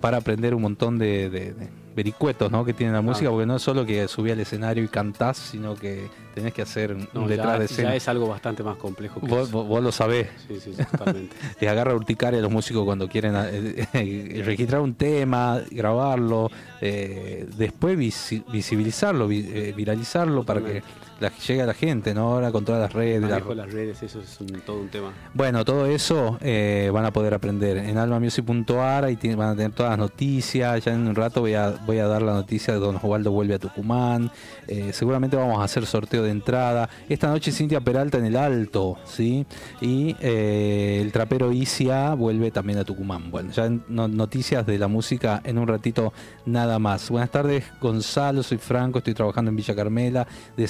[0.00, 2.62] para aprender un montón de, de- de vericuetos ¿no?
[2.66, 5.74] que tiene la música, porque no es solo que subí al escenario y cantás, sino
[5.74, 7.88] que tenés que hacer un No, detrás ya, de escena.
[7.88, 9.56] ya es algo bastante más complejo que Vos, eso.
[9.56, 10.28] vos- vos lo sabés.
[10.46, 11.34] Sí, sí, totalmente.
[11.60, 16.50] Les agarra urticaria a los músicos cuando quieren eh, eh, registrar un tema, grabarlo,
[16.82, 20.82] eh, después visi- visibilizarlo, vi- eh, viralizarlo para que
[21.20, 22.32] la- llegue a la gente, ¿no?
[22.34, 23.22] Ahora con todas las redes.
[23.22, 25.12] la- las redes, eso es un- todo un tema.
[25.34, 29.90] bueno, todo eso eh, van a poder aprender en almamusic.ar, ahí van a tener todas
[29.90, 32.96] las noticias, ya en un rato voy a, voy a dar la noticia de Don
[32.96, 34.30] Osvaldo vuelve a Tucumán,
[34.68, 38.96] eh, seguramente vamos a hacer sorteo de entrada, esta noche Cintia Peralta en el Alto,
[39.04, 39.46] ¿sí?
[39.80, 43.30] Y eh, el trapero Isia vuelve también a Tucumán.
[43.30, 46.12] Bueno, ya en- no- noticias de la música en un ratito
[46.44, 47.10] nada más.
[47.10, 50.66] Buenas tardes Gonzalo, soy Franco, estoy trabajando en Villa Carmela de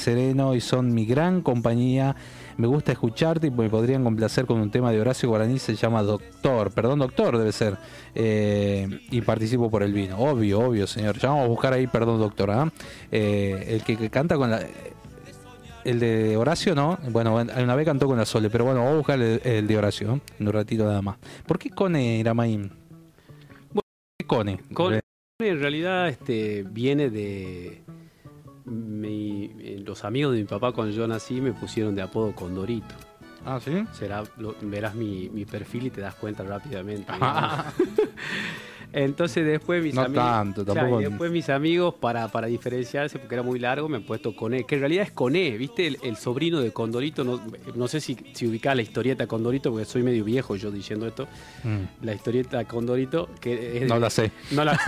[0.54, 2.14] Y son mi gran compañía.
[2.56, 6.02] Me gusta escucharte y me podrían complacer con un tema de Horacio Guaraní, se llama
[6.02, 7.76] Doctor, perdón, Doctor debe ser.
[8.14, 10.18] Eh, y participo por el vino.
[10.18, 11.18] Obvio, obvio, señor.
[11.18, 12.50] Ya vamos a buscar ahí, perdón, doctor.
[12.50, 12.72] ¿ah?
[13.10, 14.60] Eh, el que, canta con la.
[15.84, 18.96] El de Horacio no, bueno, una vez cantó con la Sole, pero bueno, vamos a
[18.96, 20.20] buscar el, de Horacio, ¿eh?
[20.40, 21.16] en un ratito nada más.
[21.46, 22.72] ¿Por qué Cone Iramaín?
[23.72, 23.84] ¿Por
[24.18, 24.60] qué Cone?
[24.72, 24.98] Con,
[25.38, 27.82] en realidad este, viene de.
[28.66, 32.94] Mi- eh, los amigos de mi papá cuando yo nací me pusieron de apodo Condorito.
[33.44, 33.84] Ah, ¿sí?
[33.92, 37.12] Será, lo- verás mi, mi perfil y te das cuenta rápidamente.
[38.92, 40.24] Entonces después mis No amigos.
[40.24, 44.64] tanto, después mis amigos, para, para diferenciarse, porque era muy largo, me han puesto Coné,
[44.64, 45.86] que en realidad es Coné, ¿viste?
[45.86, 47.40] El, el sobrino de Condorito, no,
[47.74, 51.28] no sé si, si ubicás la historieta Condorito, porque soy medio viejo yo diciendo esto.
[51.64, 52.04] Mm.
[52.06, 54.30] La historieta Condorito, que es No la sé.
[54.52, 54.78] No la,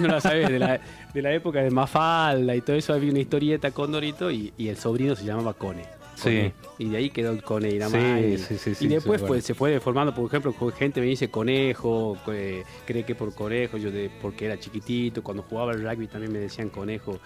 [0.00, 0.80] no la sabes, de la,
[1.12, 4.76] de la época de Mafalda y todo eso, había una historieta Condorito y, y el
[4.76, 5.82] sobrino se llamaba Cone.
[6.22, 6.54] Cone.
[6.78, 8.40] Y de ahí quedó el Cone y nada Sí, más.
[8.40, 11.30] sí, sí, sí, y después sí, pues, se fue formando, por ejemplo, gente me dice
[11.30, 16.06] conejo, eh, cree que por conejo, yo de, porque era chiquitito, cuando jugaba el rugby
[16.08, 17.18] también me decían conejo,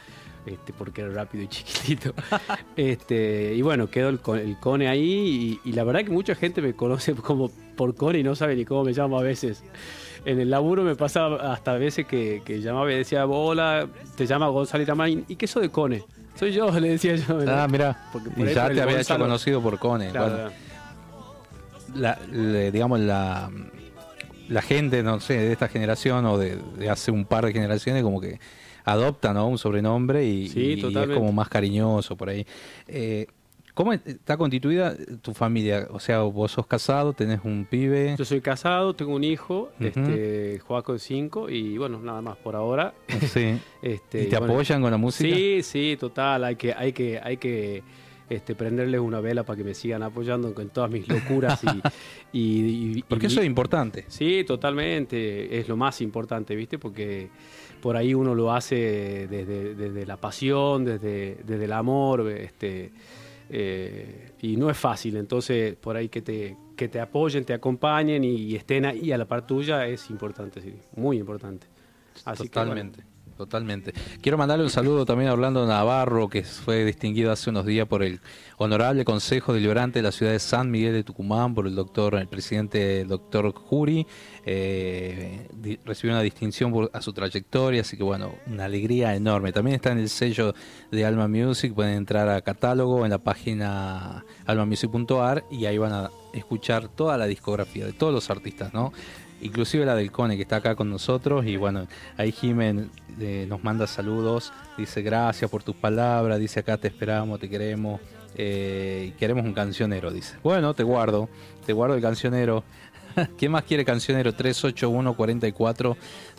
[0.47, 2.14] este, porque era rápido y chiquitito.
[2.76, 6.62] este, y bueno, quedó el, el cone ahí y, y la verdad que mucha gente
[6.62, 9.64] me conoce como por cone y no sabe ni cómo me llamo a veces.
[10.24, 14.26] En el laburo me pasaba hasta a veces que, que llamaba y decía, hola, te
[14.26, 16.05] llama Gonzalo Iramán, ¿y qué eso de cone?
[16.39, 17.39] Soy yo, le decía yo.
[17.49, 18.09] Ah, mira.
[18.37, 20.11] Y ya te había hecho conocido por Cone.
[20.11, 20.51] Claro, Bueno,
[21.95, 23.51] la, le- digamos, la,
[24.49, 28.03] la gente, no sé, de esta generación o de, de hace un par de generaciones,
[28.03, 28.39] como que
[28.84, 29.49] adopta ¿no?
[29.49, 32.47] un sobrenombre y, Sí, y es como más cariñoso por ahí.
[32.87, 33.26] Eh,
[33.76, 35.86] ¿Cómo está constituida tu familia?
[35.90, 38.14] O sea, vos sos casado, tenés un pibe.
[38.18, 39.84] Yo soy casado, tengo un hijo, Ujú.
[39.86, 42.94] este, Joaco de 5 y bueno, nada más por ahora.
[43.28, 43.58] Sí.
[43.82, 45.36] Este, ¿Y te apoyan con la música?
[45.36, 47.82] Sí, sí, total, hay que, hay que, hay que
[48.30, 51.68] este, prenderles una vela para que me sigan apoyando con todas mis locuras y,
[52.32, 54.06] y- y- Porque eso es importante.
[54.08, 56.78] Sí, totalmente, es lo más importante, ¿viste?
[56.78, 57.28] Porque
[57.82, 62.90] por ahí uno lo hace desde, desde la pasión, desde, desde el amor, este,
[63.49, 68.24] eh, y no es fácil, entonces por ahí que te, que te apoyen, te acompañen
[68.24, 71.66] y, estén ahí a la par tuya es importante, sí, muy importante.
[72.24, 73.05] Así Totalmente.
[73.37, 73.93] Totalmente.
[74.22, 78.03] Quiero mandarle un saludo también a Orlando Navarro, que fue distinguido hace unos días por
[78.03, 78.20] el
[78.57, 82.28] Honorable Consejo Deliberante de la ciudad de San Miguel de Tucumán, por el doctor, el
[82.28, 84.07] presidente doctor Jury.
[84.47, 85.49] Eh,
[85.84, 89.53] recibió una distinción por, a su trayectoria, así que bueno, una alegría enorme.
[89.53, 90.55] También está en el sello
[90.91, 96.11] de Alma Music, pueden entrar a catálogo en la página almamusic.ar y ahí van a
[96.32, 98.93] escuchar toda la discografía de todos los artistas, ¿no?
[99.41, 103.62] Inclusive la del Cone que está acá con nosotros y bueno, ahí Jimen eh, nos
[103.62, 108.01] manda saludos, dice gracias por tus palabras, dice acá te esperamos, te queremos
[108.39, 110.37] eh, queremos un cancionero, dice.
[110.43, 111.28] Bueno, te guardo,
[111.64, 112.64] te guardo el cancionero.
[113.39, 114.34] ¿Quién más quiere cancionero?
[114.34, 115.97] 381 44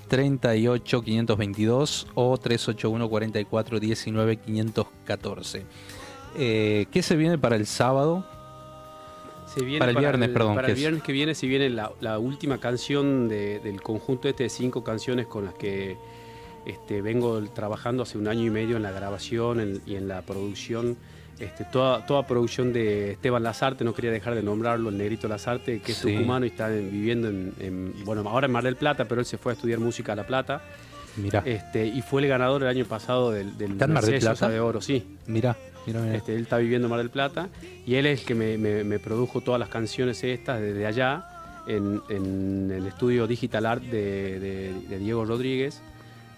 [0.07, 5.65] 38 522 o 381 44 19 514.
[6.37, 8.25] Eh, ¿Qué se viene para el sábado?
[9.59, 11.91] Se viene Para el viernes, perdón, Para el es- viernes que viene se viene la,
[12.01, 15.97] la última canción de- del conjunto este de cinco canciones con las que
[16.65, 20.21] este, vengo trabajando hace un año y medio en la grabación en- y en la
[20.21, 20.97] producción.
[21.39, 25.79] Este, toda, toda producción de Esteban Lazarte, no quería dejar de nombrarlo, el negrito Lazarte,
[25.81, 26.13] que es Sí.
[26.13, 29.25] tucumano y está en- viviendo en, en- bueno, ahora en Mar del Plata, pero él
[29.25, 30.61] se fue a estudiar música a La Plata.
[31.15, 34.19] Mira, Este, y fue el ganador el año pasado del, del ¿Está en Mar del
[34.19, 34.49] Plata?
[34.49, 35.03] de Oro, sí.
[35.27, 35.55] mira,
[36.13, 37.49] Este, él está viviendo en Mar del Plata
[37.85, 41.25] y él es el que me, produjo todas las canciones estas desde allá
[41.67, 45.81] en, en el estudio Digital Art de, Diego Rodríguez.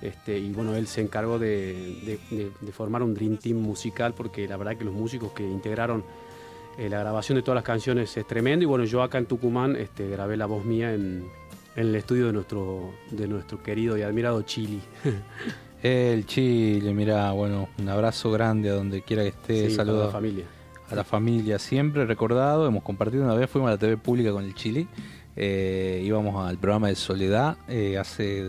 [0.01, 2.19] Este, y bueno, él se encargó de-
[2.61, 6.03] de formar un Dream Team musical porque la verdad que los músicos que integraron
[6.77, 8.63] eh, la grabación de todas las canciones es tremendo.
[8.63, 11.25] Y bueno, yo acá en Tucumán este, grabé la voz mía en,
[11.75, 14.79] en el estudio de nuestro, de nuestro querido y admirado Chili.
[15.81, 20.11] El Chile, mira, bueno, un abrazo grande a donde quiera que esté, Sí, saludos la
[20.11, 20.45] familia.
[20.89, 24.43] a la familia, siempre recordado, hemos compartido una vez, fuimos a la TV pública con
[24.43, 24.87] el Chile,
[25.37, 28.39] eh, íbamos al programa de Soledad, eh, hace,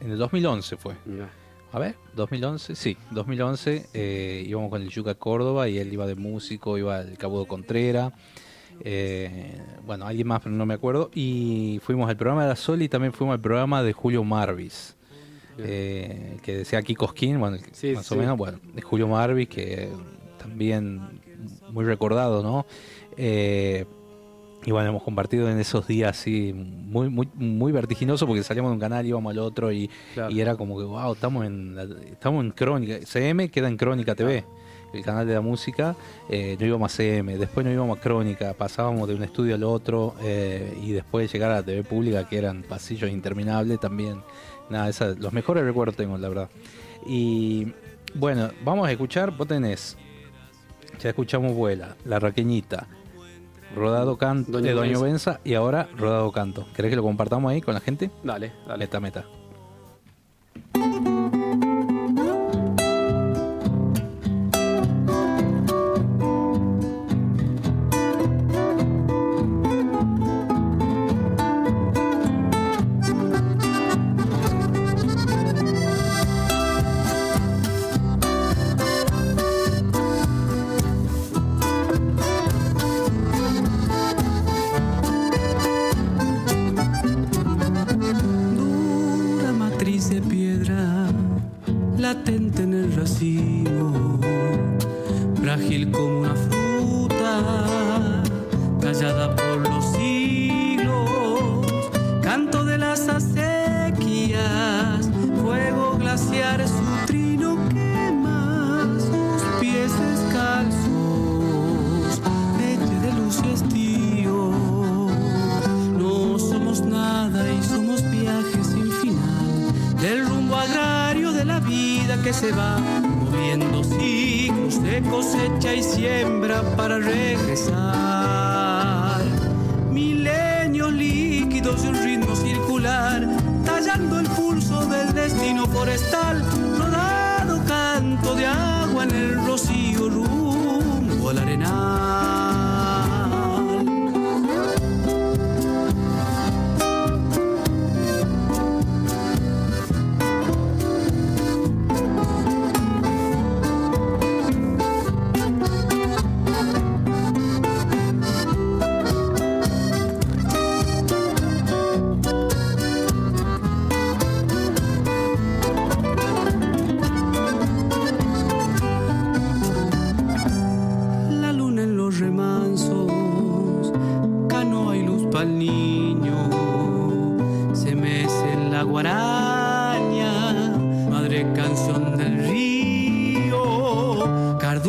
[0.00, 1.30] en el 2011 fue, Mirá.
[1.72, 6.16] a ver, 2011, sí, 2011, eh, íbamos con el Yuca Córdoba y él iba de
[6.16, 8.12] músico, iba el Cabudo Contrera,
[8.82, 12.82] eh, bueno, alguien más, pero no me acuerdo, y fuimos al programa de la Sol
[12.82, 14.96] y también fuimos al programa de Julio Marvis.
[15.64, 19.88] Eh, que decía Kiko Skin, bueno, Sí, más o menos, bueno, de Julio Marvis, que
[20.38, 21.00] también
[21.70, 22.66] muy recordado, ¿no?
[23.16, 23.84] Eh,
[24.64, 28.74] y bueno, hemos compartido en esos días así muy, muy, muy vertiginoso porque salíamos de
[28.74, 30.30] un canal, íbamos al otro y, Claro.
[30.30, 32.98] y era como que, wow, estamos en, la- estamos en Crónica.
[33.06, 34.44] CM queda en Crónica TV,
[34.92, 35.96] el canal de la música.
[36.28, 39.64] eh, no íbamos a CM, después no íbamos a Crónica, pasábamos de un estudio al
[39.64, 44.20] otro eh, y después de llegar a la TV pública, que eran pasillos interminables también.
[44.70, 46.48] Nada, esa- los mejores recuerdos tengo, la verdad.
[47.06, 47.72] Y
[48.14, 49.96] bueno, vamos a escuchar, vos tenés,
[51.00, 52.86] ya escuchamos Vuela, La Raqueñita,
[53.74, 55.02] Rodado Canto, Doña de Benza.
[55.04, 56.66] Benza y ahora Rodado Canto.
[56.74, 58.10] ¿Querés que lo compartamos ahí con la gente?
[58.24, 58.78] Dale, dale.
[58.84, 59.24] Meta, meta.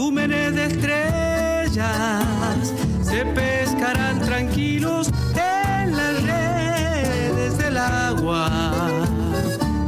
[0.02, 2.74] Cardúmenes de estrellas,
[3.04, 8.50] se pescarán tranquilos en las redes del agua.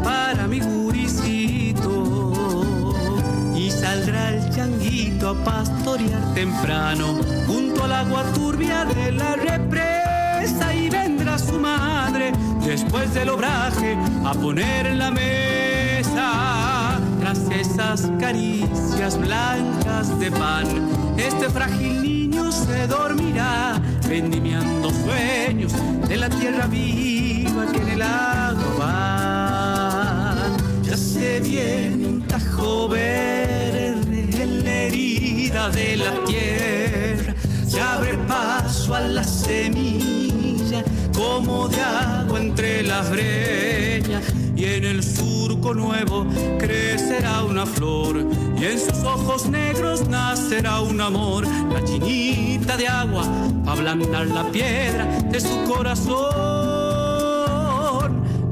[0.03, 2.35] Para mi guricito
[3.55, 7.15] y saldrá el changuito a pastorear temprano
[7.47, 12.33] junto al agua turbia de la represa y vendrá su madre
[12.63, 15.62] después del obraje a poner en la mesa
[17.51, 20.67] esas caricias blancas de pan
[21.17, 25.73] este frágil niño se dormirá vendimiando sueños
[26.07, 30.33] de la tierra viva que en el agua va
[30.83, 37.35] ya se viene un tajo verde en la herida de la tierra.
[37.67, 40.83] Se abre paso a la semilla
[41.15, 44.23] como de agua entre las breñas.
[44.55, 45.03] Y en el
[45.71, 46.25] nuevo
[46.57, 48.25] crecerá una flor.
[48.57, 51.45] Y en sus ojos negros nacerá un amor.
[51.71, 53.23] La chinita de agua
[53.63, 56.23] pa' ablandar la piedra de su corazón.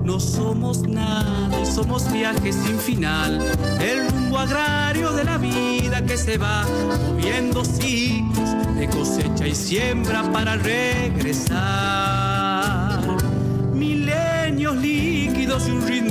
[0.03, 3.41] No somos nada y somos viajes sin final.
[3.79, 6.65] El rumbo agrario de la vida que se va
[7.07, 11.61] moviendo ciclos de cosecha y siembra para regresar.
[13.73, 16.10] Milenios líquidos y un ritmo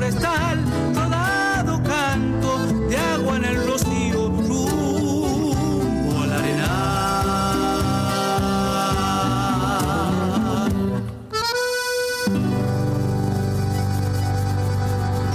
[0.00, 0.58] forestal.
[0.94, 7.30] Rodado canto de agua en el rocío, rumbo al arenal.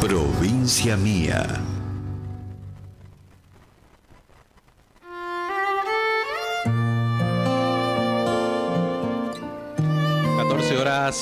[0.02, 1.65] Provincia mía.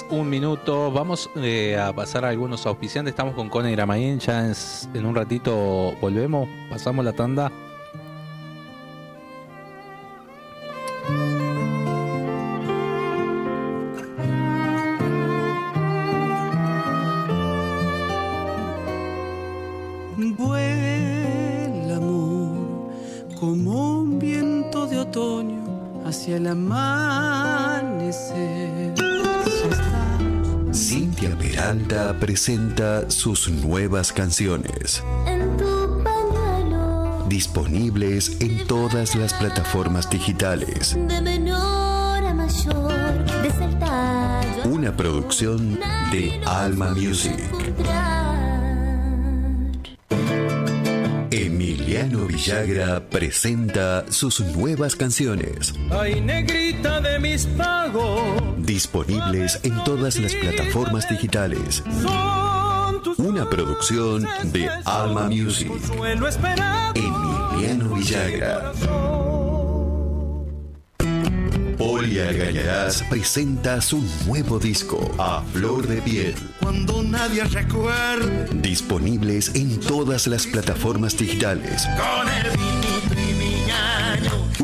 [0.10, 0.92] Un minuto.
[0.92, 3.12] Vamos eh, a pasar a algunos auspiciantes.
[3.12, 4.20] Estamos con Cone Gramaín.
[4.20, 4.52] Ya
[4.94, 6.50] en un ratito volvemos.
[6.70, 7.52] Pasamos la tanda.
[32.34, 35.04] Presenta sus nuevas canciones.
[37.30, 40.98] Disponibles en todas las plataformas digitales.
[44.66, 45.80] Una producción
[46.12, 48.03] de Alma Music.
[52.44, 55.74] Villagra presenta sus nuevas canciones.
[55.90, 61.82] Ay, negrita de mis pagos, Disponibles en todas las plataformas digitales.
[63.16, 65.72] Una producción de Alma Music.
[66.96, 68.74] Emiliano Villagra.
[71.78, 76.36] Poli Argañarás presenta su nuevo disco, A Flor de Piel.
[76.64, 81.86] Cuando nadie recuerde Disponibles en todas las plataformas digitales.
[81.98, 82.54] con el.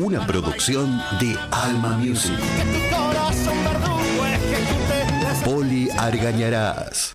[0.02, 2.32] Una producción de Alma Music.
[5.44, 7.14] Poli Argañarás.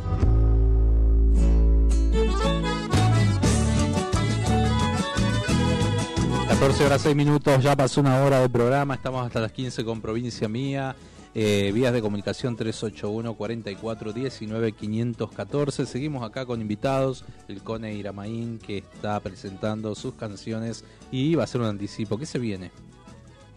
[6.61, 9.99] 14 horas 6 minutos, ya pasó una hora de programa, estamos hasta las 15 con
[9.99, 10.95] Provincia Mía.
[11.33, 15.87] Eh, vías de comunicación 381 44 19 514.
[15.87, 21.47] Seguimos acá con invitados, el Cone Iramaín que está presentando sus canciones y va a
[21.47, 22.19] ser un anticipo.
[22.19, 22.69] ¿Qué se viene?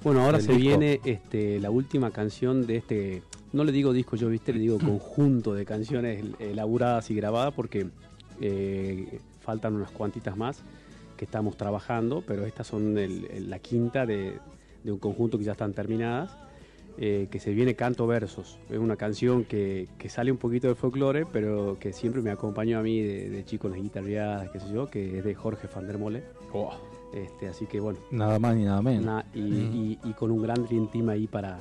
[0.02, 0.62] Bueno, ahora se disco.
[0.62, 4.78] viene este, la última canción de este, no le digo disco yo, viste, le digo
[4.78, 7.86] conjunto de canciones eh, elaboradas y grabadas porque
[8.40, 10.62] eh, faltan unas cuantitas más
[11.24, 14.34] que estamos trabajando, pero estas son el- el- la quinta de,
[14.84, 16.36] de un conjunto que ya están terminadas,
[16.98, 18.58] eh, que se viene Canto Versos.
[18.70, 22.78] Es una canción que, que sale un poquito del folclore, pero que siempre me acompañó
[22.78, 25.66] a mí de, de chico en las guitarreadas, qué sé yo, que es de Jorge
[25.74, 26.22] van der Mole.
[27.14, 29.04] Este, así que bueno, Nada más ni nada menos.
[29.04, 31.58] Na- y, y- y con un gran dream team ahí para,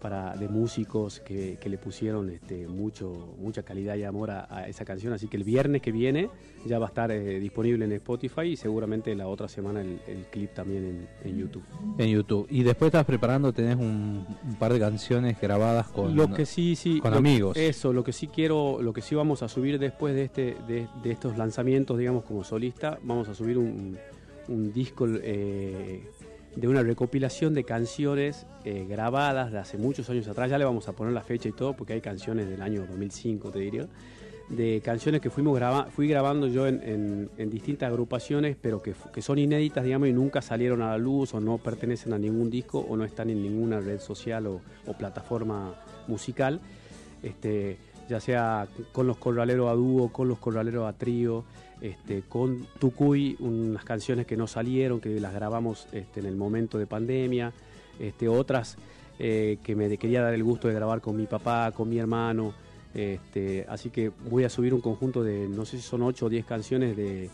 [0.00, 4.68] para de músicos que, que le pusieron este, mucho, mucha calidad y amor a, a
[4.68, 5.12] esa canción.
[5.12, 6.30] Así que el viernes que viene
[6.66, 10.24] ya va a estar eh, disponible en Spotify y seguramente la otra semana el, el
[10.30, 10.84] clip también
[11.24, 11.64] en, en YouTube.
[11.98, 12.46] En YouTube.
[12.50, 16.76] Y después estás preparando, tenés un, un par de canciones grabadas con, lo que sí,
[16.76, 17.56] sí, con lo- amigos.
[17.56, 20.86] Eso, lo que sí quiero, lo que sí vamos a subir después de este, de,
[21.02, 23.96] de estos lanzamientos, digamos, como solista, vamos a subir un,
[24.48, 26.02] un disco eh,
[26.60, 30.50] de una recopilación de canciones eh, grabadas de hace muchos años atrás.
[30.50, 33.50] Ya le vamos a poner la fecha y todo, porque hay canciones del año 2005,
[33.52, 33.86] te diría.
[34.48, 39.22] De canciones que fuimos graba fui grabando yo en, en- distintas agrupaciones, pero que, que
[39.22, 42.80] son inéditas, digamos, y nunca salieron a la luz o no pertenecen a ningún disco
[42.80, 45.74] o no están en ninguna red social o, o plataforma
[46.08, 46.60] musical.
[47.22, 47.76] Este,
[48.08, 51.44] ya sea con los corraleros a dúo, con los corraleros a trío,
[51.80, 56.78] este, con Tucuy, unas canciones que no salieron, que las grabamos este, en el momento
[56.78, 57.52] de pandemia,
[57.98, 58.76] este, otras
[59.18, 62.54] eh, que me quería dar el gusto de grabar con mi papá, con mi hermano.
[62.94, 66.28] Este, así que voy a subir un conjunto de, no sé si son 8 o
[66.28, 67.30] 10 canciones de,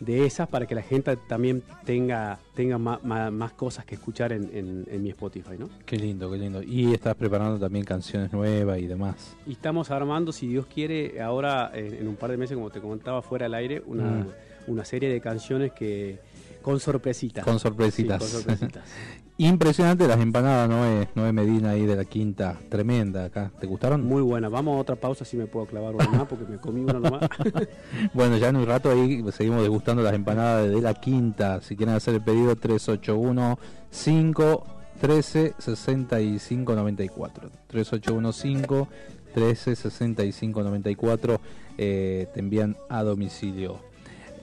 [0.00, 4.32] de esas para que la gente también tenga, tenga ma- ma- más, cosas que escuchar
[4.32, 5.68] en, en- en mi Spotify, ¿no?
[5.84, 6.62] Qué lindo, qué lindo.
[6.62, 9.34] Y estás preparando también canciones nuevas y demás.
[9.46, 12.80] Y estamos armando, si Dios quiere, ahora en, en un par de meses, como te
[12.80, 14.26] comentaba, fuera del aire, una, Mm.
[14.68, 16.18] una serie de canciones que,
[16.62, 17.44] Con sorpresitas.
[17.44, 18.22] Con sorpresitas.
[18.22, 18.84] Sí, con sorpresitas.
[19.38, 22.58] Impresionante las empanadas, Noé, Noé Medina ahí de la quinta.
[22.70, 23.50] Tremenda acá.
[23.60, 24.02] ¿Te gustaron?
[24.02, 24.48] Muy buena.
[24.48, 27.28] Vamos a otra pausa si me puedo clavar una más porque me comí una nomás.
[28.14, 31.60] bueno, ya en un rato ahí seguimos degustando las empanadas de la quinta.
[31.60, 33.58] Si quieren hacer el pedido 381
[33.90, 34.66] 5
[35.02, 37.50] 13 65 94.
[37.66, 38.86] 3815
[39.34, 41.40] 13 65 94
[41.76, 43.80] eh, te envían a domicilio.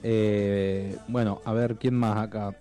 [0.04, 2.54] Eh, bueno, a ver quién más acá.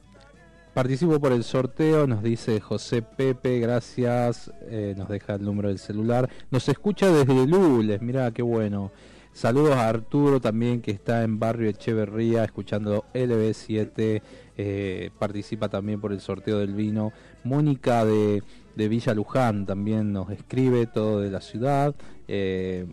[0.74, 5.78] Participo por el sorteo, nos dice José Pepe, gracias, eh, nos deja el número del
[5.78, 6.28] celular.
[6.50, 8.92] Nos escucha desde Lules, mira qué bueno.
[9.34, 14.24] Saludos a Arturo también que está en Barrio Echeverría escuchando LB7,
[14.58, 17.14] eh, participa también por el sorteo del vino.
[17.44, 18.42] Mónica de,
[18.76, 21.94] de Villa Luján también nos escribe, todo de la ciudad.
[22.28, 22.88] Eh,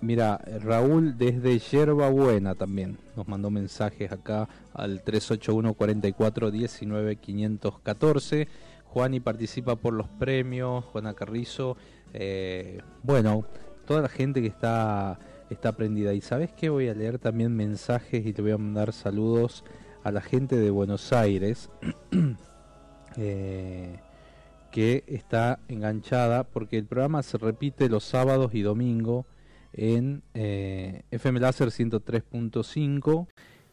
[0.00, 8.48] Mira, Raúl desde Yerba Buena también nos mandó mensajes acá al 381 44 19 514.
[8.84, 11.76] Juani participa por los premios, Juana Carrizo.
[12.14, 13.44] Eh, bueno,
[13.86, 15.18] toda la gente que está,
[15.50, 16.14] está prendida.
[16.14, 19.64] Y sabes que voy a leer también mensajes y te voy a mandar saludos
[20.04, 21.70] a la gente de Buenos Aires.
[23.16, 23.98] eh,
[24.70, 29.26] que está enganchada porque el programa se repite los sábados y domingos
[29.72, 33.26] en eh, FM Láser 103.5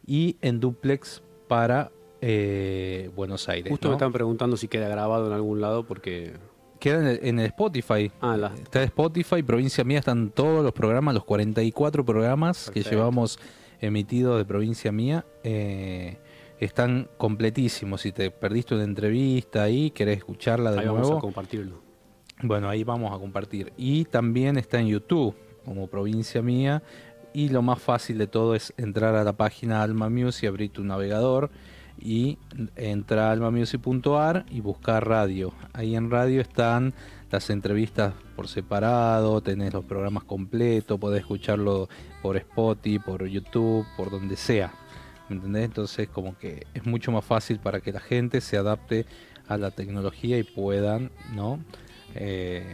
[0.06, 1.90] y en duplex para
[2.20, 3.70] eh, Buenos Aires.
[3.70, 3.92] Justo ¿no?
[3.92, 6.34] me están preguntando si queda grabado en algún lado porque...
[6.78, 8.12] Queda en el, en el Spotify.
[8.20, 12.82] Ah, la- Está en Spotify, Provincia Mía, están todos los programas, los 44 programas que
[12.82, 13.38] llevamos
[13.80, 15.24] emitidos de Provincia Mía.
[15.42, 16.18] eh,
[16.58, 18.00] están completísimos.
[18.00, 21.02] Si te perdiste una entrevista ahí, querés escucharla de ahí nuevo.
[21.02, 21.80] vamos a compartirlo.
[22.42, 23.72] Bueno, ahí vamos a compartir.
[23.76, 25.34] Y también está en YouTube,
[25.66, 26.82] como provincia mía.
[27.34, 30.82] Y lo más fácil de todo es entrar a la página Alma Music, abrir tu
[30.82, 31.50] navegador
[31.98, 32.38] y
[32.76, 35.52] entrar a almamusic.ar y buscar radio.
[35.74, 36.94] Ahí en radio están
[37.30, 41.88] las entrevistas por separado, tenés los programas completos, podés escucharlo
[42.22, 44.72] por Spotify, por YouTube, por donde sea.
[45.28, 45.64] ¿Me entendés?
[45.64, 49.04] Entonces como que es mucho más fácil para que la gente se adapte
[49.48, 51.60] a la tecnología y puedan, ¿no?
[52.14, 52.64] Eh,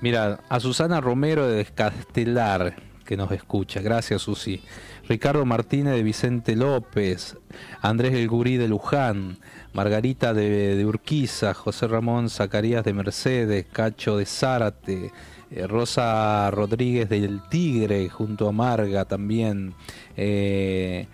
[0.00, 3.80] mira, a Susana Romero de Descastelar, que nos escucha.
[3.80, 4.60] Gracias, Susi.
[5.08, 7.36] Ricardo Martínez de Vicente López.
[7.80, 9.38] Andrés El Gurí de Luján.
[9.72, 11.54] Margarita de, de Urquiza.
[11.54, 13.66] José Ramón Zacarías de Mercedes.
[13.72, 15.12] Cacho de Zárate.
[15.50, 19.74] eh, Rosa Rodríguez del Tigre, junto a Marga también.
[20.16, 21.06] Eh,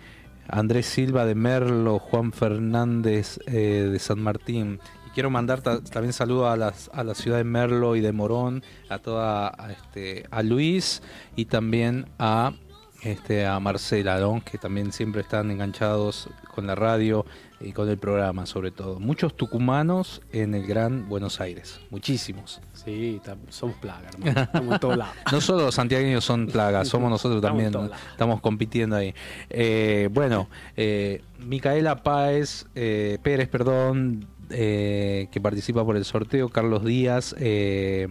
[0.47, 4.79] Andrés Silva de Merlo, Juan Fernández eh, de San Martín.
[5.15, 8.63] Quiero mandar ta- también saludos a, las, a la ciudad de Merlo y de Morón,
[8.89, 11.01] a toda a, este, a Luis
[11.35, 12.53] y también a
[13.01, 14.41] este a Marcela, ¿no?
[14.43, 17.25] que también siempre están enganchados con la radio
[17.61, 18.99] y con el programa sobre todo.
[18.99, 22.61] Muchos tucumanos en el Gran Buenos Aires, muchísimos.
[22.73, 24.41] Sí, somos plaga, hermano.
[24.41, 25.15] Estamos en todos lados.
[25.31, 27.73] No solo los santiagueños son plagas, somos nosotros también,
[28.11, 29.13] estamos compitiendo ahí.
[29.49, 36.83] Eh, bueno, eh, Micaela Páez, eh, Pérez, perdón, eh, que participa por el sorteo, Carlos
[36.83, 38.07] Díaz, eh,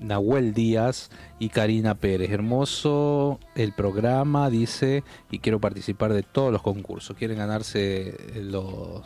[0.00, 2.30] Nahuel Díaz y Karina Pérez.
[2.30, 7.16] Hermoso el programa, dice, y quiero participar de todos los concursos.
[7.16, 9.02] Quieren ganarse eh, los...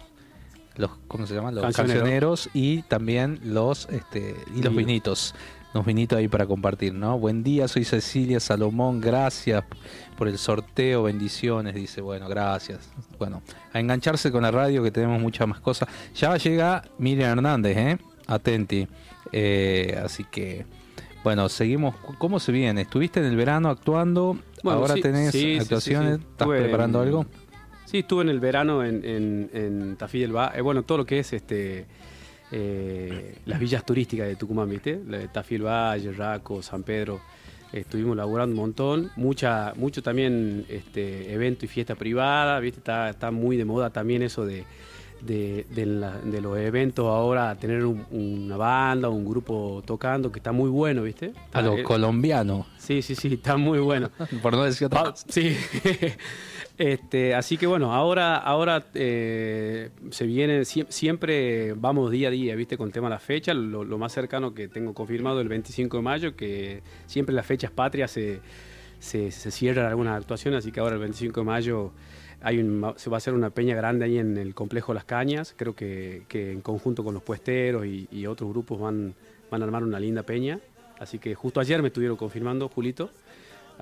[0.74, 1.54] Los, ¿Cómo se llaman?
[1.54, 2.00] Los Cancionero.
[2.00, 5.34] cancioneros y también los este y los vinitos
[5.74, 7.18] unos vinitos ahí para compartir, ¿no?
[7.18, 9.64] Buen día, soy Cecilia Salomón, gracias
[10.16, 12.90] por el sorteo, bendiciones, dice, bueno, gracias.
[13.18, 13.42] Bueno,
[13.72, 15.88] a engancharse con la radio que tenemos muchas más cosas.
[16.14, 17.98] Ya llega Miriam Hernández, ¿eh?
[18.26, 18.86] Atenti.
[19.32, 20.66] Eh, así que,
[21.24, 21.94] bueno, seguimos.
[22.18, 22.82] ¿Cómo se viene?
[22.82, 24.38] ¿Estuviste en el verano actuando?
[24.62, 26.18] Bueno, ¿Ahora sí, tenés sí, actuaciones?
[26.18, 26.26] sí.
[26.30, 27.26] ¿Estás preparando algo?
[27.86, 30.58] Sí, estuve en el verano en, en, en Tafí del Valle.
[30.58, 31.86] Eh, bueno, todo lo que es este
[32.52, 35.00] eh, las villas turísticas de Tucumán, ¿viste?
[35.08, 37.20] La de Tafí del Valle, Raco, San Pedro.
[37.72, 39.10] Estuvimos laburando un montón.
[39.16, 42.78] Mucha, mucho también este, evento y fiesta privada, ¿viste?
[42.80, 44.64] Está, está muy de moda también eso de,
[45.22, 50.38] de, de la- de los eventos ahora, tener un- una banda, un grupo tocando, que
[50.40, 51.32] está muy bueno, ¿viste?
[51.54, 54.10] A lo eh, colombiano, Sí, sí, sí, está muy bueno.
[54.42, 55.56] por no decir otra Ah, sí.
[56.78, 62.54] este, así que bueno, ahora, ahora eh, se viene, sie- siempre vamos día a día,
[62.56, 62.76] ¿viste?
[62.76, 63.54] Con el tema de la fecha.
[63.54, 68.10] Lo, más cercano que tengo confirmado el 25 de mayo, que siempre las fechas patrias
[68.10, 68.40] se,
[68.98, 71.92] se, se cierran algunas actuaciones, así que ahora el 25 de mayo
[72.40, 75.54] hay un- se va a hacer una peña grande ahí en el complejo Las Cañas.
[75.56, 79.14] Creo que, que en conjunto con los puesteros y, y otros grupos van,
[79.50, 80.58] van a armar una linda peña.
[80.98, 83.10] Así que justo ayer me estuvieron confirmando, Julito.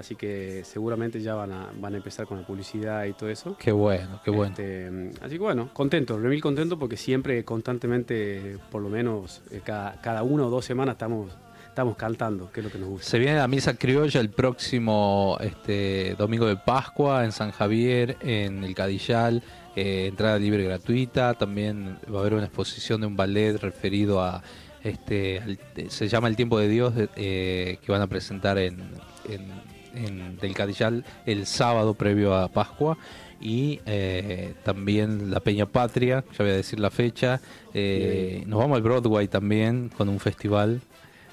[0.01, 3.55] Así que seguramente ya van a, van a empezar con la publicidad y todo eso.
[3.59, 4.53] Qué bueno, qué bueno.
[4.53, 4.89] Este,
[5.21, 10.23] así que bueno, contento, remil contento porque siempre, constantemente, por lo menos eh, cada, cada
[10.23, 11.31] una o dos semanas estamos,
[11.69, 13.07] estamos cantando, que es lo que nos gusta.
[13.11, 18.65] Se viene la misa criolla el próximo este, domingo de Pascua en San Javier, en
[18.65, 19.43] el Cadillal,
[19.77, 21.35] eh, entrada libre gratuita.
[21.35, 24.43] También va a haber una exposición de un ballet referido a,
[24.83, 25.59] este, al-
[25.91, 28.79] se llama El Tiempo de Dios, eh, que van a presentar en,
[29.29, 32.97] en- en del Cadillal el sábado previo a Pascua.
[33.43, 37.41] Y eh, también la Peña Patria, ya voy a decir la fecha.
[37.73, 40.81] Eh, nos vamos al Broadway también con un festival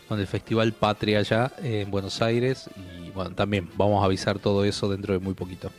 [0.07, 4.63] con el Festival Patria allá en Buenos Aires y bueno, también vamos a avisar todo
[4.63, 5.69] eso dentro de muy poquito.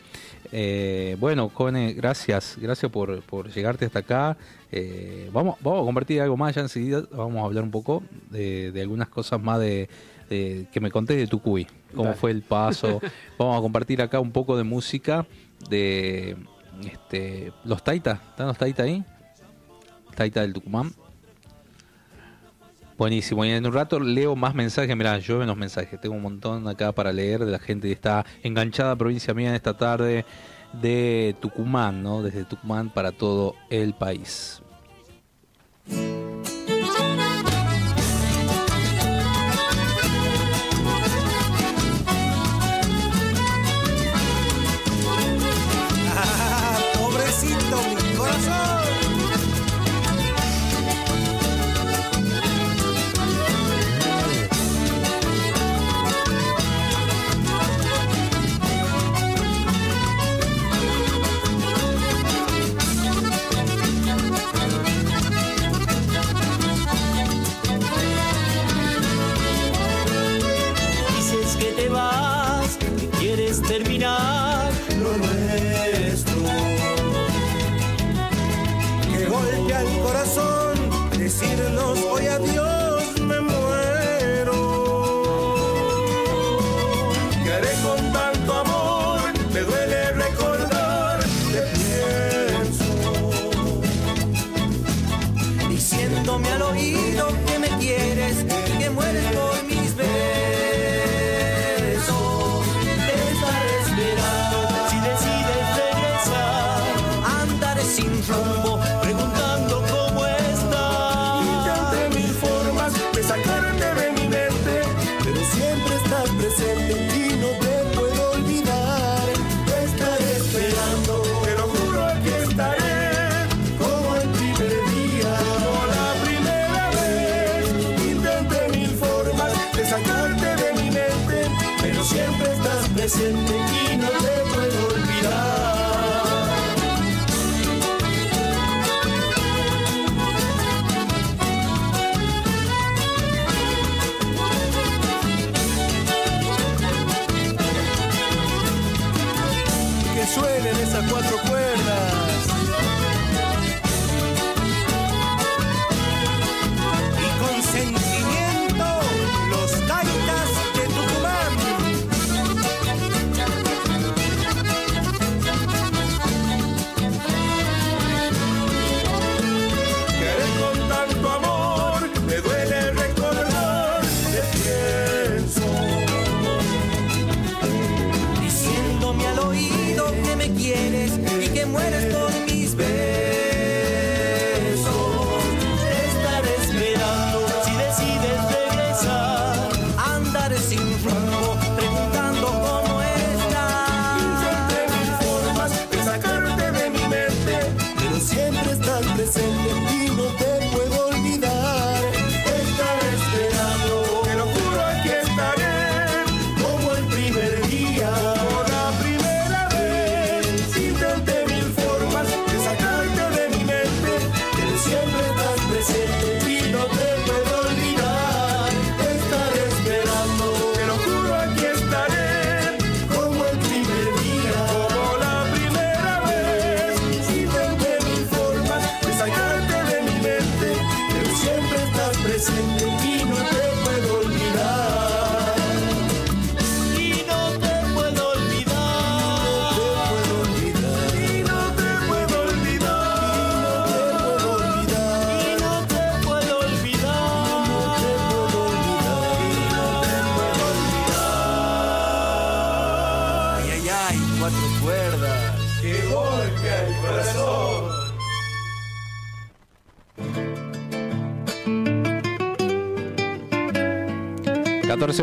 [0.51, 4.37] Eh, bueno, Cone, gracias, gracias por, por llegarte hasta acá.
[4.71, 8.71] Eh, vamos, vamos a compartir algo más ya enseguida, vamos a hablar un poco de,
[8.71, 9.89] de algunas cosas más de,
[10.29, 12.17] de- que me contés de Tucuy, cómo Dale.
[12.17, 13.01] fue el paso.
[13.37, 15.25] vamos a compartir acá un poco de música
[15.69, 16.37] de
[16.85, 19.03] este, los Taita, ¿están los Taita ahí?
[20.15, 20.93] Taita del Tucumán.
[22.97, 26.67] Buenísimo, y en un rato leo más mensajes, mirá, llueven los mensajes, tengo un montón
[26.67, 30.25] acá para leer de la gente que está enganchada provincia mía en esta tarde
[30.73, 32.21] de Tucumán, ¿no?
[32.21, 34.61] Desde Tucumán para todo el país.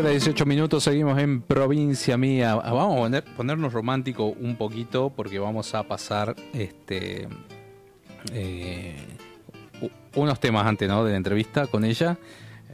[0.07, 2.53] 14 horas 18 minutos, seguimos en provincia mía.
[2.53, 7.27] Ah, Vamos a poner- ponernos romántico un poquito porque vamos a pasar este
[8.33, 8.95] eh,
[10.15, 11.03] unos temas antes ¿no?
[11.03, 12.17] de la entrevista con ella.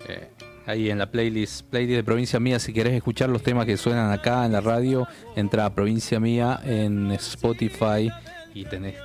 [0.07, 0.29] Eh,
[0.65, 4.11] ahí en la playlist, playlist de Provincia Mía, si querés escuchar los temas que suenan
[4.11, 8.09] acá en la radio, entra a Provincia Mía en Spotify
[8.53, 8.95] y tenés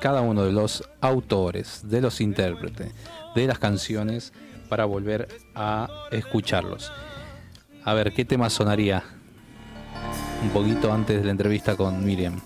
[0.00, 2.92] cada uno de los autores, de los intérpretes,
[3.36, 4.32] de las canciones
[4.68, 6.92] para volver a escucharlos.
[7.84, 9.02] A ver, ¿qué tema sonaría?
[10.42, 12.40] Un poquito antes de la entrevista con Miriam.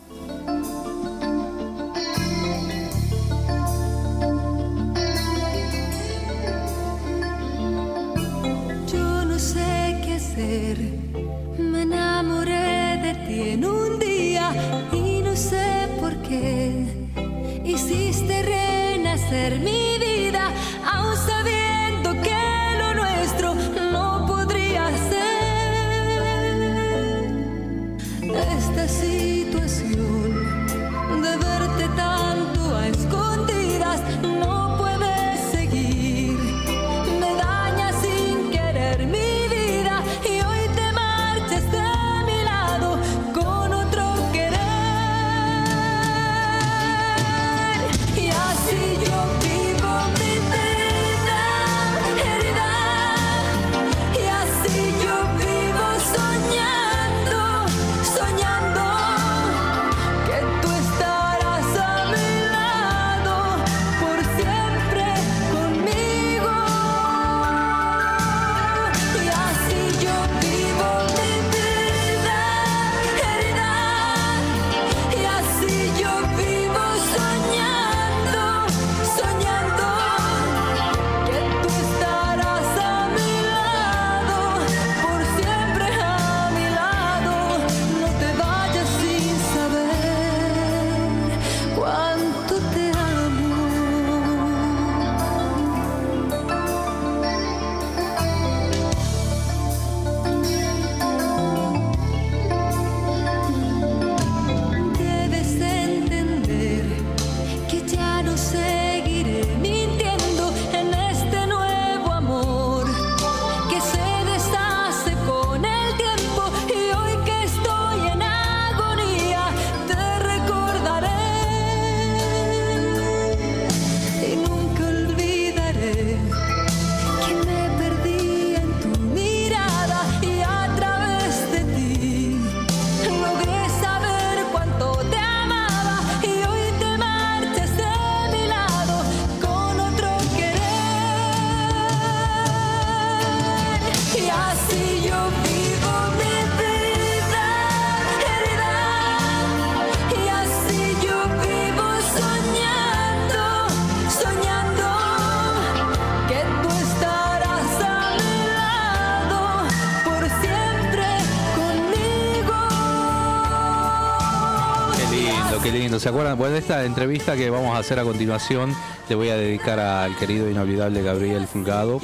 [167.06, 168.74] Entrevista que vamos a hacer a continuación
[169.08, 172.00] le voy a dedicar al querido inolvidable Gabriel Fulgado,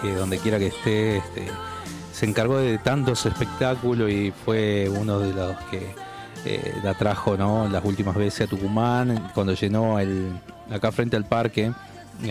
[0.00, 1.48] que donde quiera que esté, este,
[2.12, 5.92] se encargó de tantos espectáculos y fue uno de los que
[6.44, 7.68] eh, la trajo ¿no?
[7.68, 10.30] las últimas veces a Tucumán, cuando llenó el
[10.70, 11.72] acá frente al parque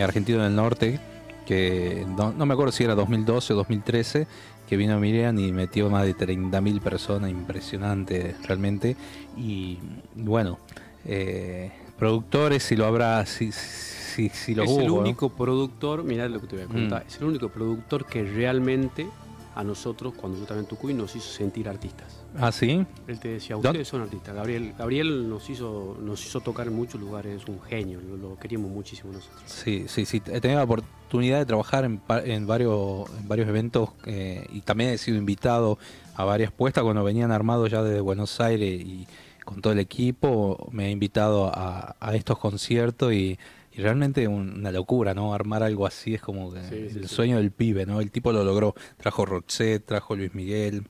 [0.00, 0.98] Argentino del Norte,
[1.44, 4.26] que no, no me acuerdo si era 2012 o 2013,
[4.66, 8.96] que vino Miriam y metió más de 30.000 personas, impresionante realmente.
[9.36, 9.78] Y
[10.14, 10.58] bueno,
[11.04, 11.70] eh,
[12.02, 14.94] productores, si lo habrá, si, si, si lo es hubo, el ¿no?
[14.94, 17.06] único productor, mirá lo que te voy a contar, Mm.
[17.08, 19.06] es el único productor que realmente
[19.54, 22.24] a nosotros, cuando yo estaba en Tucuy, nos hizo sentir artistas.
[22.36, 22.84] Ah, sí.
[23.06, 24.34] Él te decía, ustedes son artistas.
[24.34, 28.36] Gabriel, Gabriel nos hizo, nos hizo tocar en muchos lugares, es un genio, lo, lo
[28.38, 29.42] queríamos muchísimo nosotros.
[29.46, 30.22] Sí, sí, sí.
[30.26, 34.90] He tenido la oportunidad de trabajar en, en varios, en varios eventos eh, y también
[34.90, 35.78] he sido invitado
[36.16, 39.06] a varias puestas cuando venían armados ya desde Buenos Aires y
[39.44, 40.68] con todo el equipo.
[40.72, 43.38] Me he invitado a, a estos conciertos y,
[43.72, 45.34] y realmente un- una locura, ¿no?
[45.34, 47.14] Armar algo así es como que Sí, sí, el sí.
[47.14, 48.00] sueño del pibe, ¿no?
[48.00, 48.74] El tipo lo logró.
[48.96, 50.84] Trajo Roxette, trajo Luis Miguel,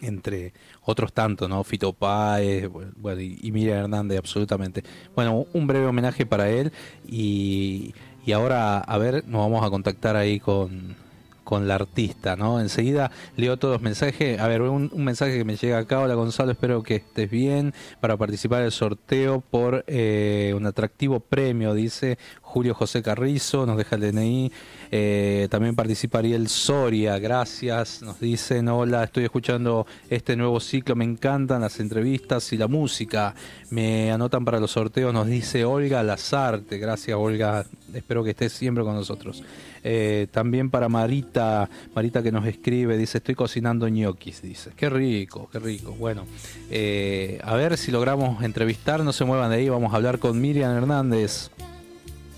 [0.00, 0.52] entre
[0.84, 1.62] otros tantos, ¿no?
[1.64, 4.82] Fito Páez, bueno, y, y Miriam Hernández, absolutamente.
[5.14, 6.72] Bueno, un breve homenaje para él
[7.06, 7.94] y,
[8.24, 10.96] y ahora, a ver, nos vamos a contactar ahí con,
[11.44, 12.60] con la artista, ¿no?
[12.60, 14.40] Enseguida leo todos los mensajes.
[14.40, 16.00] A ver, un, un mensaje que me llega acá.
[16.00, 21.74] Hola Gonzalo, espero que estés bien para participar del sorteo por eh, un atractivo premio,
[21.74, 22.18] dice
[22.52, 24.52] Julio José Carrizo nos deja el DNI.
[24.90, 28.02] Eh, también participa Ariel Soria, gracias.
[28.02, 33.34] Nos dicen, hola, estoy escuchando este nuevo ciclo, me encantan las entrevistas y la música.
[33.70, 36.76] Me anotan para los sorteos, nos dice Olga Lazarte.
[36.76, 37.64] Gracias Olga,
[37.94, 39.42] espero que estés siempre con nosotros.
[39.82, 44.72] Eh, también para Marita, Marita que nos escribe, dice, estoy cocinando ñoquis, dice.
[44.76, 45.96] Qué rico, qué rico.
[45.98, 46.26] Bueno,
[46.70, 50.38] eh, a ver si logramos entrevistar, no se muevan de ahí, vamos a hablar con
[50.38, 51.50] Miriam Hernández.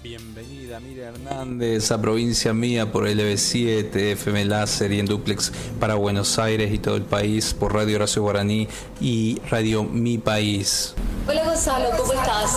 [0.04, 5.50] Bienvenida Miriam Hernández a Provincia Mía por LB7, FM Láser y en Duplex
[5.80, 8.68] para Buenos Aires y todo el país por Radio Horacio Guaraní
[9.00, 10.92] y Radio Mi País.
[11.26, 12.54] Hola Gonzalo, ¿cómo estás?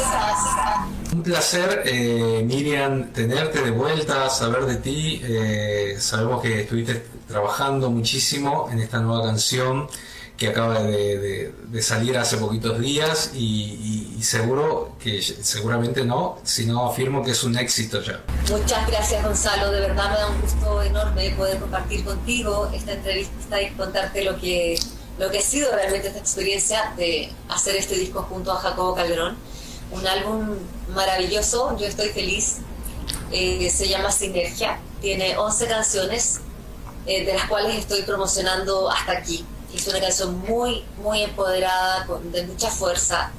[1.14, 5.22] Un placer, eh, Miriam, tenerte de vuelta, saber de ti.
[5.24, 9.88] Eh, sabemos que estuviste trabajando muchísimo en esta nueva canción
[10.38, 11.52] que acaba de,
[11.82, 17.58] salir hace poquitos días y, y, seguro que seguramente no, sino afirmo que es un
[17.58, 18.24] éxito ya.
[18.50, 23.62] Muchas gracias Gonzalo, de verdad me da un gusto enorme poder compartir contigo esta entrevista
[23.62, 24.80] y contarte lo que,
[25.18, 29.38] lo que ha sido realmente esta experiencia de hacer este disco junto a Jacobo Calderón.
[29.92, 30.58] Un álbum
[30.94, 32.58] maravilloso, yo estoy feliz,
[33.32, 36.42] eh, se llama Sinergia, tiene 11 canciones,
[37.06, 39.46] eh, de las cuales estoy promocionando hasta aquí
[39.78, 43.32] es una canción muy, muy empoderada, con, de mucha fuerza,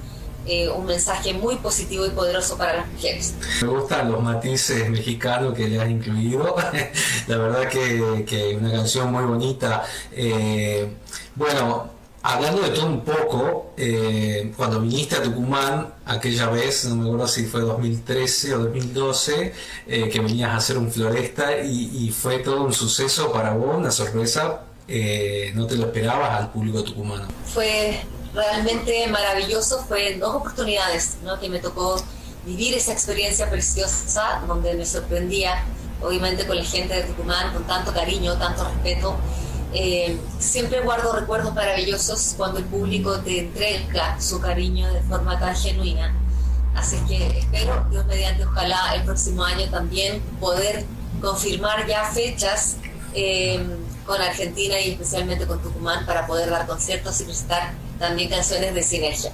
[0.46, 3.34] eh, un mensaje muy positivo y poderoso para las mujeres.
[3.60, 6.56] Me gustan los matices mexicanos que le has incluido.
[7.26, 9.84] La verdad que, que una canción muy bonita.
[10.12, 10.90] Eh,
[11.34, 11.90] bueno,
[12.22, 17.28] hablando de todo un poco, eh, cuando viniste a Tucumán, aquella vez, no me acuerdo
[17.28, 19.52] si fue 2013 o 2012,
[19.86, 23.90] que venías a hacer un floresta y, y fue todo un suceso para vos, una
[23.90, 27.28] sorpresa eh, no te lo esperabas al público tucumano?
[27.44, 28.00] Fue
[28.34, 31.38] realmente maravilloso, fue en dos oportunidades ¿no?
[31.38, 32.02] que me tocó
[32.46, 35.64] vivir esa experiencia preciosa donde me sorprendía,
[36.00, 39.16] obviamente con la gente de Tucumán, con tanto cariño, tanto respeto.
[39.74, 45.54] Eh, siempre guardo recuerdos maravillosos cuando el público te entrega su cariño de forma tan
[45.54, 46.14] genuina.
[46.74, 50.86] Así que espero, Dios mediante, ojalá el próximo año también poder
[51.20, 52.76] confirmar ya fechas.
[53.12, 53.60] Eh,
[54.08, 58.82] con Argentina y especialmente con Tucumán para poder dar conciertos y presentar también canciones de
[58.82, 59.30] sinergia.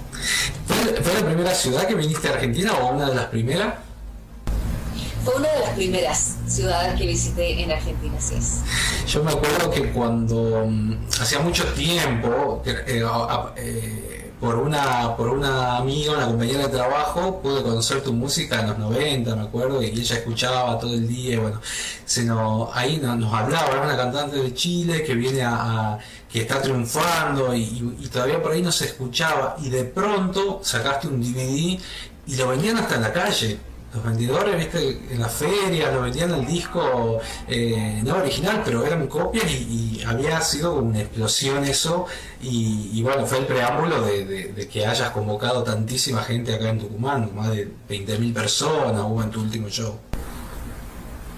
[0.67, 3.75] ¿Fue, la primera ciudad que viniste a Argentina o una de las primeras?
[5.23, 8.61] Fue una de las primeras ciudades que visité en Argentina, sí es.
[9.07, 13.01] Yo me acuerdo que cuando mm, hacía mucho tiempo, eh,
[13.55, 18.67] eh, por una, por una amiga, una compañera de trabajo, pude conocer tu música en
[18.67, 21.61] los 90, me acuerdo, y ella escuchaba todo el día, bueno,
[22.05, 25.97] se nos, ahí nos, hablaba, era una cantante de Chile que viene a,
[26.31, 31.21] que está triunfando y, todavía por ahí no se escuchaba, y de pronto sacaste un
[31.21, 31.79] DVD
[32.27, 33.59] y lo vendían hasta en la calle
[33.95, 39.07] los vendedores, viste, en la feria, lo vendían el disco eh, no original, pero eran
[39.07, 42.05] copias y, había sido una explosión eso.
[42.41, 47.49] Y, bueno, fue el preámbulo de, que hayas convocado tantísima gente acá en Tucumán, más
[47.49, 49.97] de 20.000 personas hubo en tu último show.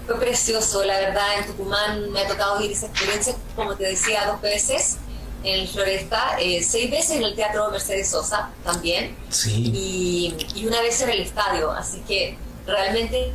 [0.06, 4.26] Fue precioso, la verdad, en Tucumán me ha tocado vivir esa experiencia, como te decía,
[4.26, 4.98] dos veces
[5.44, 9.16] en el Floresta, eh, seis veces en el Teatro Mercedes Sosa también,
[9.46, 12.36] y, y, una vez en el estadio, así que
[12.68, 13.32] realmente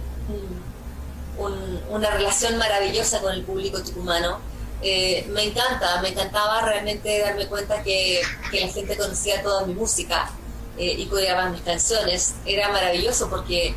[1.90, 4.40] una relación maravillosa con el público tucumano.
[4.82, 10.30] Eh, me encanta, me encantaba realmente darme cuenta que, la gente conocía toda mi música
[10.78, 12.36] eh, y coreaba mis canciones.
[12.46, 13.74] Era maravilloso porque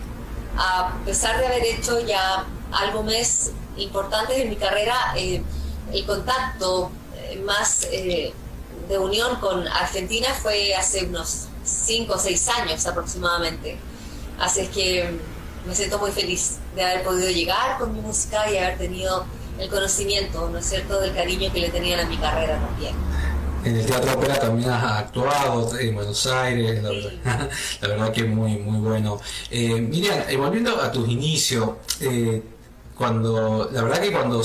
[0.56, 5.42] a pesar de haber hecho ya álbumes importantes en mi carrera, eh,
[5.92, 6.90] el contacto
[7.44, 13.78] más de unión con Argentina fue hace unos 5 o 6 años aproximadamente.
[14.38, 15.18] Así es que
[15.66, 19.26] me siento muy feliz de haber podido llegar con mi música y haber tenido
[19.58, 22.94] el conocimiento, ¿no es cierto?, del cariño que le tenían a mi carrera también.
[23.64, 26.90] En el Teatro Ópera también has actuado en Buenos Aires, la,
[27.88, 29.20] verdad, que es muy, muy bueno.
[29.50, 31.70] Eh, Miriam, eh, volviendo a tus inicios,
[32.00, 32.42] eh,
[32.96, 34.44] cuando, la verdad que cuando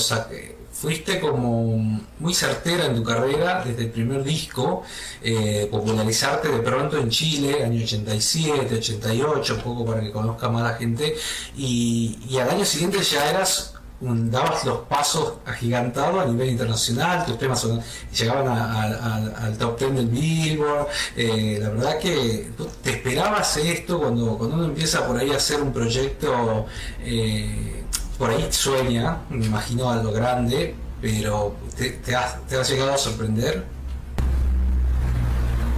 [0.82, 4.82] fuiste como muy certera en tu carrera desde el primer disco,
[5.22, 10.64] eh, popularizarte de pronto en Chile, año 87, 88, un poco para que conozca más
[10.64, 11.14] la gente,
[11.56, 17.64] y, al año siguiente ya eras dabas los pasos agigantados a nivel internacional, tus temas
[18.12, 22.50] llegaban al top 10 del Billboard, eh, la verdad que
[22.82, 26.66] te esperabas esto cuando, cuando uno empieza por ahí a hacer un proyecto
[27.04, 27.81] eh,
[28.22, 32.38] por ahí sueña, me imagino a lo grande, pero ¿te, te, has,
[32.70, 33.64] llegado a sorprender?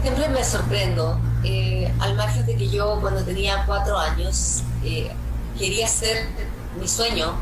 [0.03, 1.19] Siempre me sorprendo.
[1.43, 5.11] Eh, al margen de que yo cuando tenía cuatro años, eh,
[5.59, 6.27] quería ser,
[6.79, 7.33] mi sueño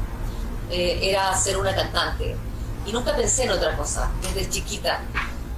[0.71, 2.37] eh, era ser una cantante.
[2.87, 5.01] Y nunca pensé en otra cosa, desde chiquita.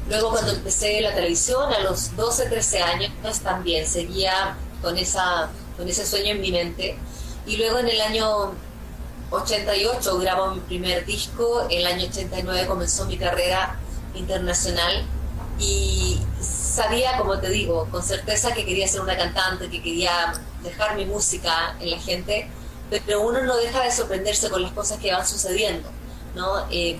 [0.09, 5.87] Luego cuando empecé la televisión, a los 12, 13 años, también seguía con, esa, con
[5.87, 6.97] ese sueño en mi mente.
[7.47, 8.55] Y luego en el año
[9.31, 13.77] 88 grabo mi primer disco, el año 89 comenzó mi carrera
[14.15, 15.05] internacional
[15.59, 20.33] y sabía, como te digo, con certeza que quería ser una cantante, que quería
[20.63, 22.49] dejar mi música en la gente,
[23.07, 25.89] pero uno no deja de sorprenderse con las cosas que van sucediendo,
[26.35, 26.67] ¿no?
[26.71, 26.99] Eh,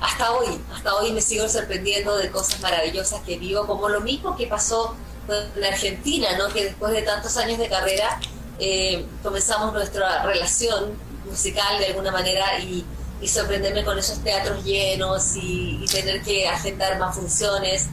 [0.00, 4.36] hasta hoy, hasta hoy me sigo sorprendiendo de cosas maravillosas que vivo, como lo mismo
[4.36, 4.94] que pasó
[5.28, 6.48] en Argentina, ¿no?
[6.48, 8.20] Que después de tantos años de carrera
[8.58, 12.84] eh, comenzamos nuestra relación musical de alguna manera y,
[13.26, 17.88] sorprenderme con esos teatros llenos y, y tener que agendar más funciones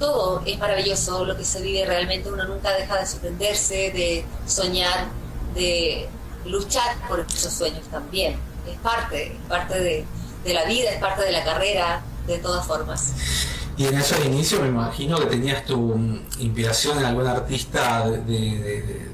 [0.00, 5.06] todo es maravilloso lo que se vive realmente, uno nunca deja de sorprenderse, de soñar,
[5.54, 6.08] de
[6.46, 8.36] luchar por esos sueños también.
[8.66, 10.06] Es parte, parte de,
[10.52, 13.12] la vida, es parte de la carrera, de todas formas.
[13.76, 15.94] Y en esos inicios me imagino que tenías tu
[16.38, 19.10] inspiración en algún artista de,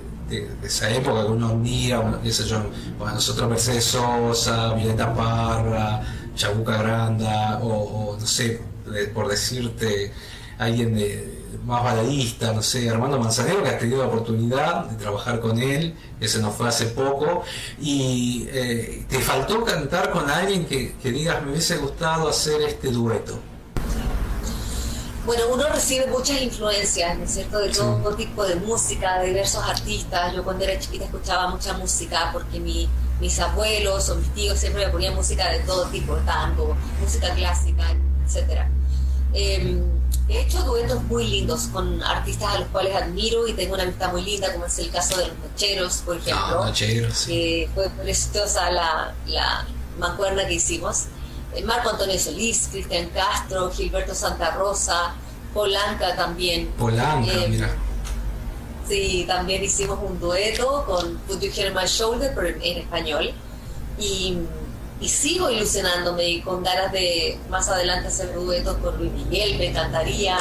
[0.62, 2.58] esa época que uno mira, qué sé yo,
[2.98, 6.02] bueno, nosotros Mercedes Sosa, Violeta Parra,
[6.34, 8.60] Chabuca Granda, o, o no sé,
[9.14, 10.12] por decirte,
[10.58, 11.36] alguien de,
[11.66, 15.96] más baladista, no sé, Armando Manzanero, que has tenido la oportunidad de trabajar con él,
[16.20, 17.42] se nos fue hace poco,
[17.80, 23.38] y eh, te faltó cantar con alguien que, digas, me hubiese gustado hacer este dueto.
[25.26, 29.62] Bueno, uno recibe muchas influencias, ¿no es cierto?, de todo tipo de música, de diversos
[29.64, 30.32] artistas.
[30.34, 34.92] Yo cuando era chiquita escuchaba mucha música porque mis abuelos o mis tíos siempre me
[34.92, 37.84] ponían música de todo tipo, tango, música clásica,
[38.24, 38.70] etcétera.
[39.34, 39.82] Em,
[40.28, 44.10] He hecho duetos muy lindos con artistas a los cuales admiro y tengo una amistad
[44.10, 46.64] muy linda, como es el caso de los Nocheros, por ejemplo.
[46.64, 46.72] Ah,
[47.14, 47.68] sí.
[47.74, 49.64] fue preciosa la, la
[50.00, 51.04] mancuerna que hicimos.
[51.56, 55.14] Eh, Marco Antonio Solís, Cristian Castro, Gilberto Santa Rosa,
[55.52, 56.68] Polanca también.
[56.78, 57.74] Polanca, eh, mira.
[58.88, 63.32] Sí, también hicimos un dueto con Put Your Head on My Shoulder, pero en español.
[63.98, 64.38] Y
[65.00, 69.66] y sigo ilusionándome y con ganas de más adelante hacer duetos con Luis Miguel, me
[69.68, 70.38] encantaría.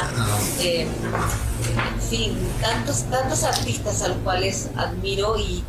[0.60, 5.64] Eh, en fin, tantos, tantos artistas a los cuales admiro y,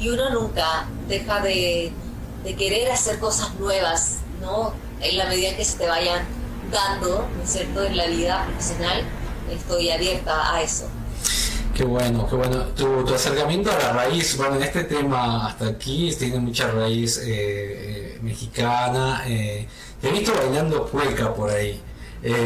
[0.00, 1.92] uno nunca deja de,
[2.56, 4.72] querer hacer cosas nuevas, ¿no?
[5.00, 6.24] En la medida que se te vayan
[6.70, 9.02] dando, ¿no es cierto?, en la vida profesional,
[9.50, 10.88] estoy abierta a eso.
[11.74, 12.64] Qué bueno, qué bueno.
[12.76, 17.22] Tu, acercamiento a la raíz, bueno, en este tema hasta aquí tiene mucha raíz eh,
[17.26, 19.22] eh, mexicana.
[19.26, 19.66] Eh,
[20.00, 21.80] te he visto bailando cueca por ahí.
[22.22, 22.36] muy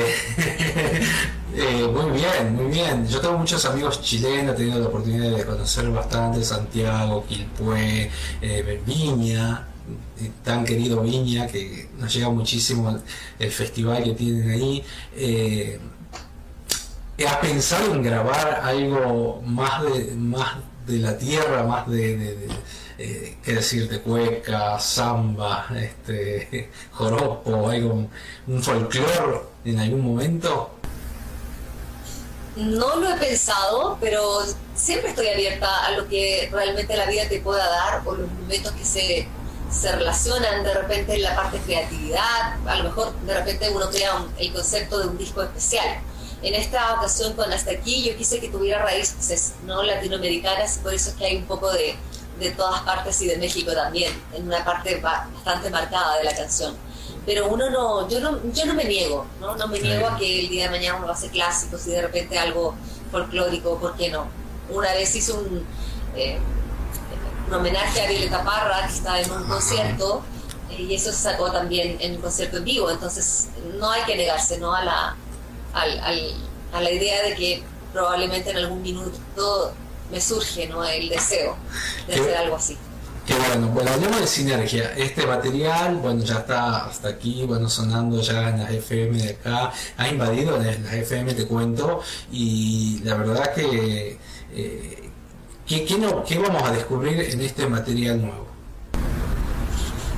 [2.13, 3.09] bien, muy bien.
[3.09, 8.09] Yo tengo muchos amigos chilenos, he tenido la oportunidad de conocer bastante Santiago, Quilpué,
[8.87, 9.67] Viña,
[10.43, 12.99] tan querido Viña, que nos llega muchísimo
[13.39, 14.85] el, festival que tienen ahí.
[17.27, 22.49] ¿Has pensado en grabar algo más de, más de la tierra, más de, de,
[22.99, 28.09] eh, qué decir, de cueca, samba, este, joropo, algo,
[28.49, 30.71] un folclore en algún momento?
[32.57, 34.41] No lo he pensado, pero
[34.75, 38.73] siempre estoy abierta a lo que realmente la vida te pueda dar o los momentos
[38.73, 39.29] que se,
[39.79, 42.57] se relacionan de repente en la parte creatividad.
[42.67, 46.01] A lo mejor de repente uno crea el concepto de un disco especial
[46.45, 51.11] en esta ocasión con Hasta aquí yo quise que tuviera raíces no latinoamericanas, por eso
[51.11, 51.97] es que hay un poco de,
[52.39, 56.77] de todas partes y de México también, en una parte bastante marcada de la canción.
[57.25, 59.57] Pero uno no, yo no, yo no me niego, ¿no?
[59.57, 62.39] No me niego a que el día de mañana uno hace clásicos y de repente
[62.39, 62.75] algo
[63.11, 64.27] folclórico, ¿por qué no?
[64.69, 65.67] Una vez hice un,
[66.15, 66.39] eh,
[67.47, 70.23] un homenaje a Violeta Parra, que estaba en un concierto,
[70.71, 73.49] eh, y eso se sacó también en un concierto en vivo, entonces
[73.79, 74.75] no hay que negarse, ¿no?
[74.75, 75.17] A la,
[75.75, 76.35] al,
[76.73, 77.63] a la idea de que
[77.93, 79.73] probablemente en algún minuto
[80.11, 80.85] me surge ¿no?
[80.85, 81.57] el deseo
[82.07, 82.77] de hacer algo así.
[83.27, 84.93] Qué bueno, bueno, hablemos de sinergia.
[84.97, 89.73] Este material, bueno, ya está hasta aquí, bueno, sonando ya en las FM de acá,
[89.97, 94.19] ha invadido en las FM, te cuento, y la verdad que,
[94.53, 95.04] eh,
[95.67, 98.47] ¿qué, qué, no, ¿qué vamos a descubrir en este material nuevo?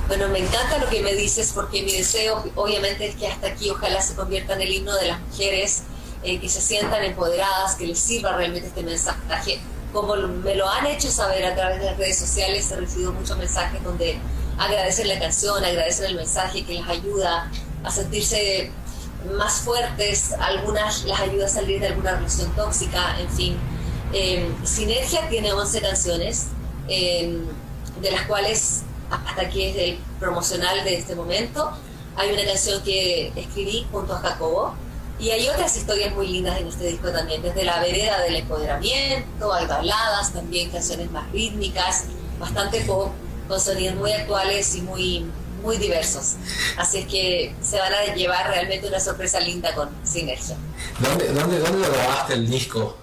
[0.07, 3.69] Bueno, me encanta lo que me dices porque mi deseo obviamente es que hasta aquí
[3.69, 5.83] ojalá se convierta en el himno de las mujeres,
[6.23, 9.59] eh, que se sientan empoderadas, que les sirva realmente este mensaje.
[9.91, 13.37] Como me lo han hecho saber a través de las redes sociales, he recibido muchos
[13.37, 14.17] mensajes donde
[14.57, 17.51] agradecen la canción, agradecen el mensaje que les ayuda
[17.83, 18.71] a sentirse
[19.35, 23.57] más fuertes, algunas las ayuda a salir de alguna relación tóxica, en fin.
[24.13, 26.47] Eh, Sinergia tiene 11 canciones.
[26.87, 27.41] Eh,
[28.01, 31.71] de las cuales hasta aquí es el promocional de este momento.
[32.15, 34.73] Hay una canción que escribí junto a Jacobo
[35.19, 39.53] y hay otras historias muy lindas en este disco también, desde la vereda del empoderamiento,
[39.53, 42.05] hay baladas, también canciones más rítmicas,
[42.39, 43.11] bastante pop,
[43.47, 45.25] con sonidos muy actuales y muy,
[45.63, 46.35] muy diversos.
[46.77, 50.55] Así es que se van a llevar realmente una sorpresa linda con Sinergia.
[50.99, 52.97] ¿Dónde, dónde, dónde grabaste el disco?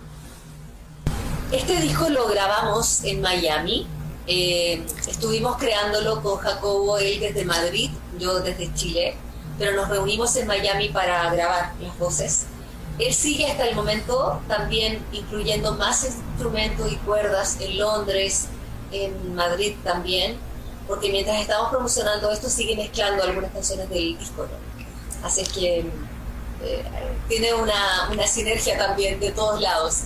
[1.54, 3.86] Este disco lo grabamos en Miami.
[4.26, 9.16] Eh, estuvimos creándolo con Jacobo, él desde Madrid, yo desde Chile
[9.58, 12.46] pero nos reunimos en Miami para grabar las voces.
[12.98, 18.46] Él sigue hasta el momento también incluyendo más instrumentos y cuerdas en Londres,
[18.92, 20.36] en Madrid también,
[20.86, 24.46] porque mientras estamos promocionando esto sigue mezclando algunas canciones del disco.
[25.22, 25.78] Así es que
[26.62, 26.84] eh,
[27.28, 30.04] tiene una, una sinergia también de todos lados.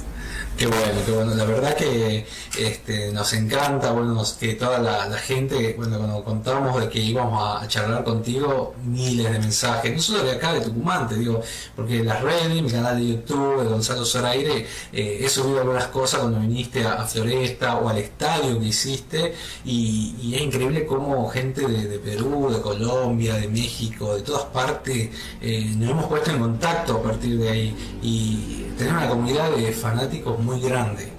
[0.58, 1.34] Qué bueno, qué bueno.
[1.36, 2.26] La verdad que
[2.58, 7.68] este, nos encanta, bueno, que toda la, gente, bueno, cuando contamos de que íbamos a
[7.68, 11.40] charlar contigo, miles de mensajes, no solo de acá, de Tucumán, te digo,
[11.76, 16.22] porque las redes, mi canal de YouTube, de Gonzalo Zoraire, eh, he subido algunas cosas
[16.22, 22.00] cuando viniste a, Floresta o al estadio que hiciste, y, es increíble cómo gente de,
[22.00, 25.10] Perú, de Colombia, de México, de todas partes,
[25.40, 29.72] eh, nos hemos puesto en contacto a partir de ahí, y tener una comunidad de
[29.72, 31.12] fanáticos muy grande.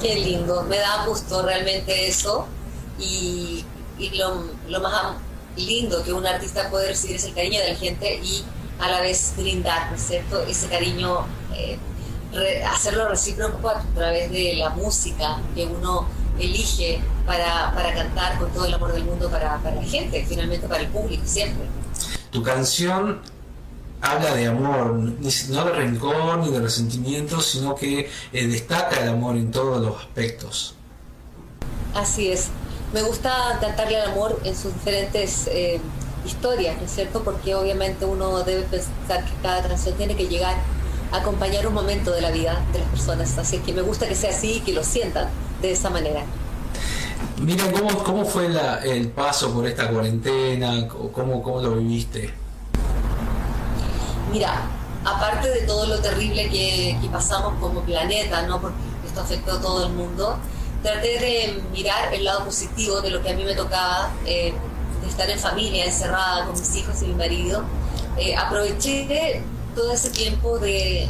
[0.00, 2.46] Qué lindo, me da gusto realmente eso
[2.98, 3.64] y,
[4.16, 5.16] lo, más
[5.56, 8.44] lindo que un artista puede recibir es el cariño de la gente y
[8.78, 10.40] a la vez brindar, ¿no es cierto?
[10.42, 11.26] Ese cariño,
[11.56, 11.78] eh,
[12.64, 16.06] hacerlo recíproco a través de la música que uno
[16.38, 20.82] elige para, cantar con todo el amor del mundo para, para la gente, finalmente para
[20.82, 21.66] el público, siempre.
[22.30, 23.20] Tu canción
[24.00, 29.36] habla de amor, no de rencor ni de resentimiento, sino que eh, destaca el amor
[29.36, 30.74] en todos los aspectos.
[31.94, 32.48] Así es.
[32.92, 35.80] Me gusta cantarle al amor en sus diferentes eh,
[36.24, 37.22] historias, ¿no es cierto?
[37.22, 40.56] Porque obviamente uno debe pensar que cada canción tiene que llegar
[41.12, 43.36] a acompañar un momento de la vida de las personas.
[43.36, 45.28] Así que me gusta que sea así y que lo sientan
[45.60, 46.24] de esa manera.
[47.42, 48.48] Mira, ¿cómo, cómo fue
[48.84, 50.88] el paso por esta cuarentena?
[50.88, 52.32] ¿Cómo, cómo lo viviste?
[54.30, 54.62] Mira,
[55.04, 58.60] aparte de todo lo terrible que, pasamos como planeta, ¿no?
[58.60, 58.76] porque
[59.06, 60.36] esto afectó a todo el mundo,
[60.82, 64.52] traté de mirar el lado positivo de lo que a mí me tocaba, eh,
[65.00, 67.62] de estar en familia, encerrada con mis hijos y mi marido.
[68.18, 69.42] Eh, aproveché
[69.74, 71.08] todo ese tiempo de eh,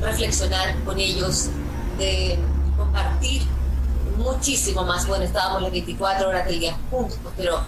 [0.00, 1.48] reflexionar con ellos,
[1.98, 2.38] de
[2.76, 3.42] compartir
[4.16, 5.06] muchísimo más.
[5.06, 7.60] Bueno, estábamos las 24 horas del día juntos, pero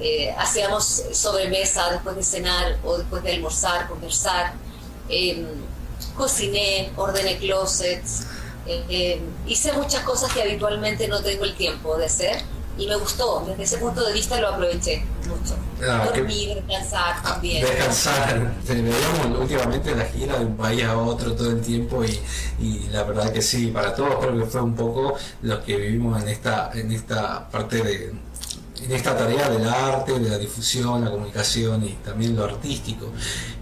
[0.00, 4.54] eh, hacíamos sobremesa después de cenar o después de almorzar, conversar.
[5.08, 5.46] Em,
[6.16, 8.26] cociné, ordené closets,
[8.66, 12.42] em, hice muchas cosas que habitualmente no tengo el tiempo de hacer
[12.78, 13.44] y me gustó.
[13.46, 15.56] Desde ese punto de vista lo aproveché mucho.
[15.82, 17.64] Ah, Dormir, descansar también.
[17.64, 18.54] Descansar.
[18.64, 22.20] Veíamos últimamente la gira de un país a otro todo el tiempo y,
[22.58, 26.22] y, la verdad que sí, para todos creo que fue un poco lo que vivimos
[26.22, 28.12] en esta, en esta parte de,
[28.82, 33.10] en esta tarea del arte, de la difusión, la comunicación y también lo artístico.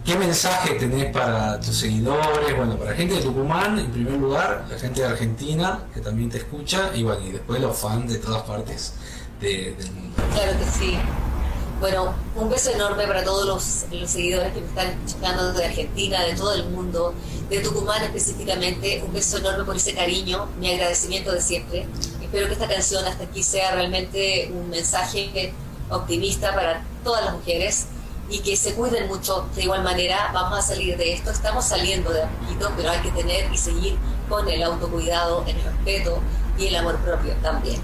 [0.05, 2.57] ¿Qué mensaje tenés para tus seguidores?
[2.57, 6.31] Bueno, para la gente de Tucumán, en primer lugar, la gente de Argentina, que también
[6.31, 8.95] te escucha, y bueno, y después los fans de todas partes
[9.41, 10.23] del mundo.
[10.35, 10.99] Claro que sí.
[11.81, 16.35] Bueno, un beso enorme para todos los, seguidores que me están escuchando de Argentina, de
[16.35, 17.15] todo el mundo,
[17.51, 19.03] de Tucumán específicamente.
[19.07, 21.87] Un beso enorme por ese cariño, mi agradecimiento de siempre
[22.35, 25.55] espero que esta canción hasta aquí sea realmente un mensaje
[25.89, 27.87] optimista para todas las mujeres
[28.29, 30.33] y que se cuiden mucho de igual manera.
[30.35, 33.57] Vamos a salir de esto, estamos saliendo de a poquito, pero hay que tener y
[33.57, 33.97] seguir
[34.29, 36.19] con el autocuidado, el respeto
[36.59, 37.81] y el amor propio también.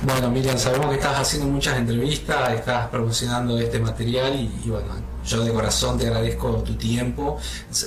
[0.00, 4.94] Bueno, Miriam, sabemos que estás haciendo muchas entrevistas, estás promocionando este material y, bueno,
[5.26, 7.38] yo de corazón te agradezco tu tiempo.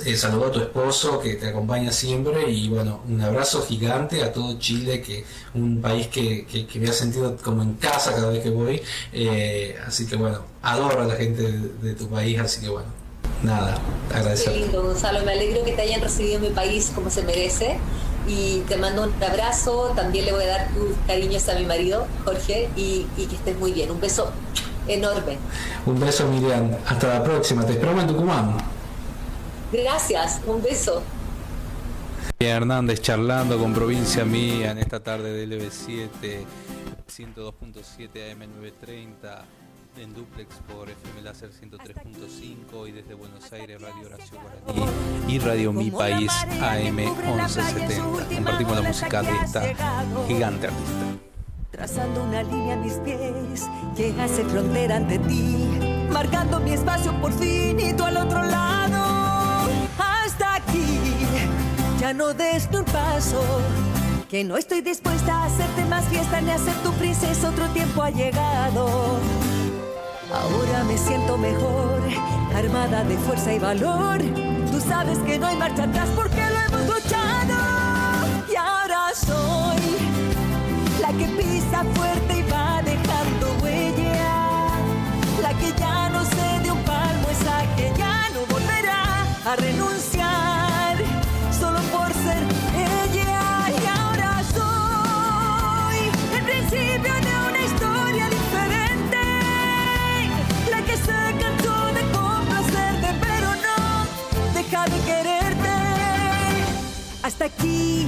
[0.04, 4.32] Eh, saludo a tu esposo que te acompaña siempre y bueno, un abrazo gigante a
[4.32, 8.50] todo Chile, que un país que, me ha sentido como en casa cada vez que
[8.50, 8.82] voy.
[9.12, 12.88] Eh, así que bueno, adoro a la gente de, tu país, así que bueno,
[13.42, 13.78] nada,
[14.14, 14.52] agradecer.
[14.52, 17.78] Qué lindo, Gonzalo, me alegro que te hayan recibido en mi país como se merece
[18.28, 22.06] y te mando un abrazo, también le voy a dar tus cariños a mi marido,
[22.24, 23.90] Jorge, y que estés muy bien.
[23.90, 24.30] Un beso
[24.86, 25.38] enorme.
[25.86, 26.70] Un beso, Miriam.
[26.86, 27.64] Hasta la próxima.
[27.64, 28.56] Te espero en Tucumán.
[29.72, 30.40] Gracias.
[30.46, 31.02] Un beso.
[32.38, 36.44] Hernández charlando con Provincia Mía en esta tarde de LB7,
[37.06, 39.42] 102.7 AM930
[39.98, 44.90] en duplex por FM Láser 103.5 y desde Buenos Aires Radio Horacio Guaraní
[45.28, 46.32] y Radio Mi País
[46.62, 48.34] AM 1170.
[48.34, 49.62] Compartimos la música de esta
[50.26, 51.29] gigante artista.
[51.70, 55.78] Trazando una línea a mis pies, que hace frontera ante ti,
[56.10, 59.68] marcando mi espacio por fin y tú al otro lado.
[59.96, 60.98] Hasta aquí,
[62.00, 63.40] ya no des un paso,
[64.28, 68.02] que no estoy dispuesta a hacerte más fiesta ni a ser tu princesa, otro tiempo
[68.02, 69.20] ha llegado.
[70.32, 72.00] Ahora me siento mejor,
[72.54, 74.18] armada de fuerza y valor.
[74.72, 77.54] Tú sabes que no hay marcha atrás porque lo hemos luchado.
[78.52, 80.09] Y ahora soy
[81.10, 84.70] la que pisa fuerte y va dejando huella.
[85.42, 90.96] La que ya no se de un palmo, esa que ya no volverá a renunciar
[91.58, 92.42] solo por ser
[92.76, 93.42] ella.
[93.82, 95.98] Y ahora soy
[96.36, 99.22] el principio de una historia diferente.
[100.70, 103.80] La que se cansó de complacerte, pero no
[104.54, 105.76] deja de quererte.
[107.22, 108.06] Hasta aquí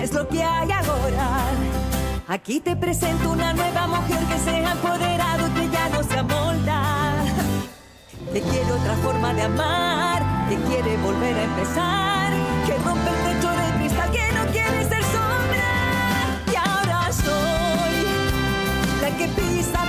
[0.00, 1.75] es lo que hay ahora.
[2.28, 7.14] Aquí te presento una nueva mujer que se ha empoderado, que ya no se amolda.
[8.32, 12.32] Que quiere otra forma de amar, que quiere volver a empezar,
[12.66, 15.70] que rompe el techo de cristal, que no quiere ser sombra.
[16.52, 17.96] Y ahora soy
[19.02, 19.88] la que pisa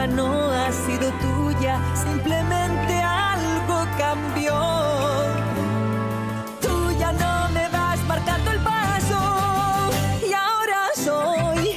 [0.00, 4.58] no ha sido tuya, simplemente algo cambió.
[6.60, 9.90] Tú ya no me vas marcando el paso
[10.26, 11.74] y ahora soy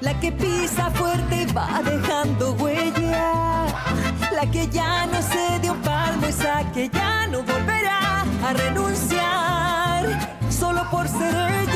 [0.00, 3.66] la que pisa fuerte y va dejando huella.
[4.32, 10.82] La que ya no se dio palmo, esa que ya no volverá a renunciar solo
[10.90, 11.71] por ser ella.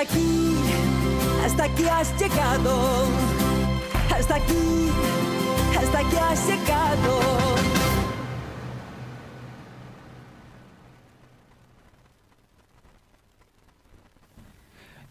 [0.00, 0.56] Hasta aquí,
[1.44, 3.04] hasta aquí has llegado.
[4.10, 4.88] Hasta aquí,
[5.78, 7.59] hasta aquí has llegado.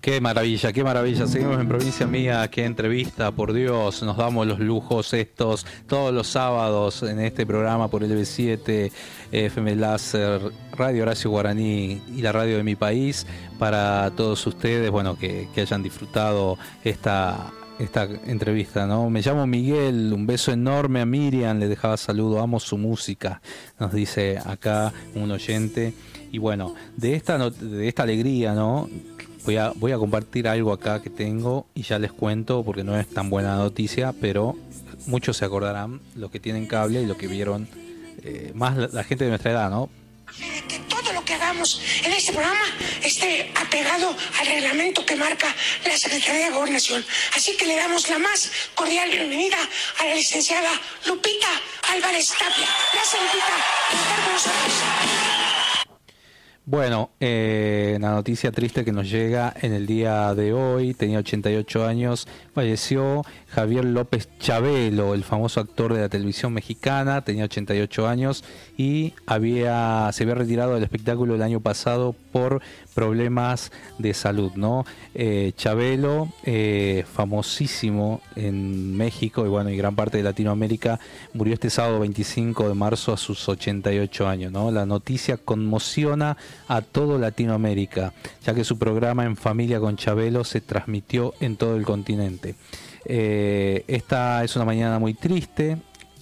[0.01, 1.27] Qué maravilla, qué maravilla.
[1.27, 6.26] Seguimos en provincia mía, qué entrevista, por Dios, nos damos los lujos estos todos los
[6.27, 8.93] sábados en este programa por el B7,
[9.34, 10.39] FM Láser,
[10.77, 13.27] Radio Horacio Guaraní y la radio de mi país
[13.57, 19.09] para todos ustedes, bueno, que, hayan disfrutado esta esta entrevista, ¿no?
[19.09, 23.41] Me llamo Miguel, un beso enorme a Miriam, le dejaba saludo, amo su música,
[23.80, 25.93] nos dice acá un oyente.
[26.31, 28.88] Y bueno, de esta, de esta alegría, ¿no?
[29.45, 32.99] Voy a, voy a compartir algo acá que tengo y ya les cuento porque no
[32.99, 34.56] es tan buena noticia, pero
[35.07, 37.68] muchos se acordarán, los que tienen cable y los que vieron,
[38.24, 39.90] eh, más la, la gente de nuestra edad, ¿no?
[40.90, 42.66] todo lo que hagamos en este programa
[43.03, 45.53] esté apegado al reglamento que marca
[45.86, 47.06] la Secretaría de Gobernación.
[47.36, 49.57] Así que le damos la más cordial bienvenida
[49.99, 50.70] a la licenciada
[51.06, 51.49] Lupita
[51.91, 52.68] Álvarez Tapia.
[52.94, 53.56] Gracias, Lupita,
[53.90, 55.78] por estar con nosotros.
[56.71, 61.83] Bueno, eh, una noticia triste que nos llega en el día de hoy, tenía 88
[61.83, 68.43] años, falleció Javier López Chabelo, el famoso actor de la televisión mexicana, tenía 88 años
[68.77, 72.61] y había, se había retirado del espectáculo el año pasado por
[72.93, 74.85] problemas de salud, ¿no?
[75.15, 80.99] Eh, Chabelo, eh, famosísimo en México y bueno, y gran parte de Latinoamérica,
[81.34, 84.69] murió este sábado 25 de marzo a sus 88 años, ¿no?
[84.69, 88.13] La noticia conmociona a todo Latinoamérica,
[88.43, 92.55] ya que su programa En Familia con Chabelo se transmitió en todo el continente.
[93.05, 95.77] Eh, esta es una mañana muy triste.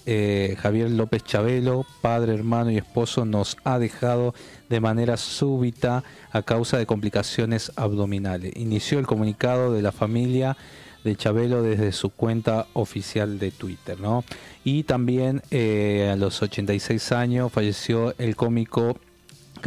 [0.09, 4.33] Eh, Javier López Chabelo, padre, hermano y esposo, nos ha dejado
[4.69, 8.55] de manera súbita a causa de complicaciones abdominales.
[8.55, 10.55] Inició el comunicado de la familia
[11.03, 14.23] de Chabelo desde su cuenta oficial de Twitter, ¿no?
[14.63, 18.97] Y también eh, a los 86 años falleció el cómico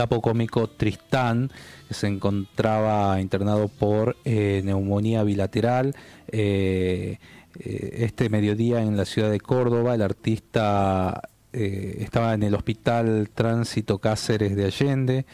[0.01, 1.51] capo cómico Tristán,
[1.87, 5.95] que se encontraba internado por eh, neumonía bilateral.
[6.29, 7.19] Eh,
[7.59, 13.99] eh, este mediodía en la ciudad de Córdoba, el artista estaba en el hospital Tránsito
[13.99, 15.27] Cáceres de Allende,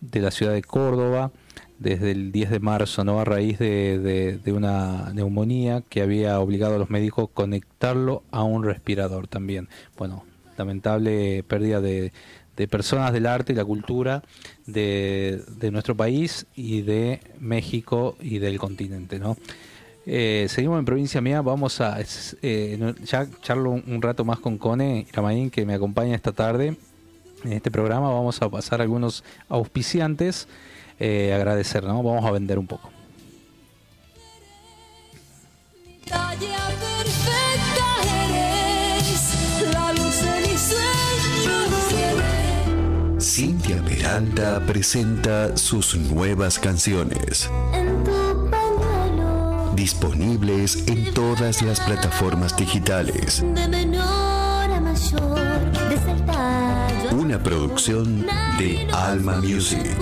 [0.00, 1.30] de la ciudad de Córdoba.
[1.78, 3.20] desde el 10 de marzo, ¿no?
[3.20, 8.44] A raíz de, de, una neumonía que había obligado a los médicos a conectarlo a
[8.44, 9.68] un respirador también.
[9.98, 10.24] Bueno,
[10.56, 12.12] lamentable pérdida de,
[12.56, 14.22] de personas del arte y la cultura
[14.66, 19.36] de, de, nuestro país y de México y del continente, ¿no?
[20.08, 21.98] Eh, seguimos en provincia mía, vamos a
[22.40, 26.76] eh, ya charlo un, rato más con Cone Iramaín que me acompaña esta tarde
[27.42, 28.08] en este programa.
[28.12, 30.46] Vamos a pasar algunos auspiciantes,
[31.00, 32.04] eh, agradecer, ¿no?
[32.04, 32.92] Vamos a vender un poco.
[43.26, 47.50] Cintia Peralta presenta sus nuevas canciones
[49.74, 53.44] disponibles en todas las plataformas digitales.
[57.10, 58.24] Una producción
[58.58, 59.96] de Alma Music.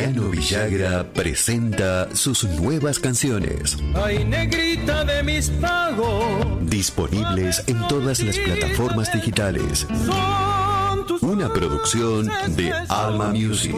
[0.00, 3.76] Emiliano Villagra presenta sus nuevas canciones.
[3.94, 6.46] Ay, negrita de mis pagos.
[6.62, 9.86] Disponibles en todas las plataformas digitales.
[11.20, 13.76] Una producción de Alma Music.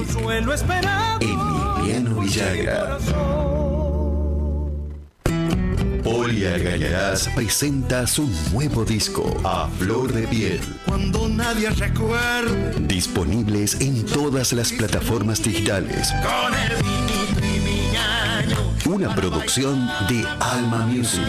[1.21, 2.99] Emiliano Villagra.
[6.13, 10.61] Poli Argañarás presenta su nuevo disco, A Flor de Piel.
[10.85, 12.79] Cuando nadie recuerde.
[12.81, 16.13] Disponibles en todas las plataformas digitales.
[16.23, 16.53] Con
[18.93, 21.23] el Una producción de Alma Music.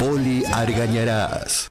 [0.00, 1.70] Poli Argañarás.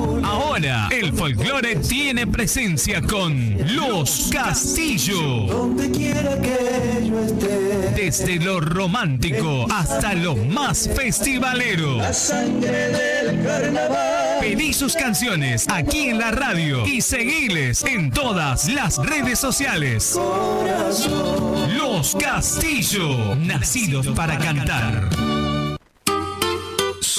[0.89, 5.45] El folclore tiene presencia con Los Castillo.
[5.47, 7.91] Donde quiera que yo esté.
[7.95, 11.97] Desde lo romántico hasta lo más festivalero.
[11.97, 14.39] La sangre del carnaval.
[14.39, 20.13] Pedí sus canciones aquí en la radio y seguiles en todas las redes sociales.
[20.13, 21.77] Corazón.
[21.77, 25.09] Los Castillo, nacidos para cantar.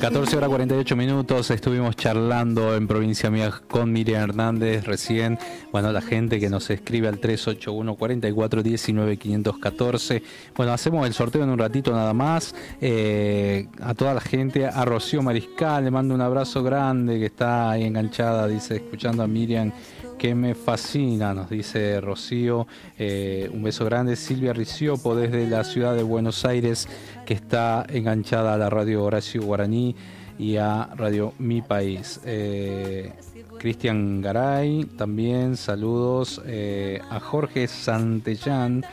[0.00, 5.38] 14 horas 48 minutos, estuvimos charlando en Provincia Mía con Miriam Hernández recién.
[5.72, 10.22] Bueno, la gente que nos escribe al 381 44 19 514.
[10.56, 12.54] Bueno, hacemos el sorteo en un ratito nada más.
[12.80, 17.72] Eh, a toda la gente, a Rocío Mariscal, le mando un abrazo grande que está
[17.72, 19.72] ahí enganchada, dice, escuchando a Miriam
[20.20, 22.66] que me fascina, nos dice Rocío.
[22.98, 24.16] Eh, un beso grande.
[24.16, 26.86] Silvia Riciopo desde la ciudad de Buenos Aires,
[27.24, 29.96] que está enganchada a la radio Horacio Guaraní
[30.38, 32.20] y a Radio Mi País.
[32.26, 33.14] Eh,
[33.58, 38.84] Cristian Garay, también saludos eh, a Jorge Santellán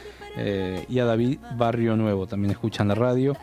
[0.88, 3.36] y a David Barrio Nuevo, también escuchan la radio.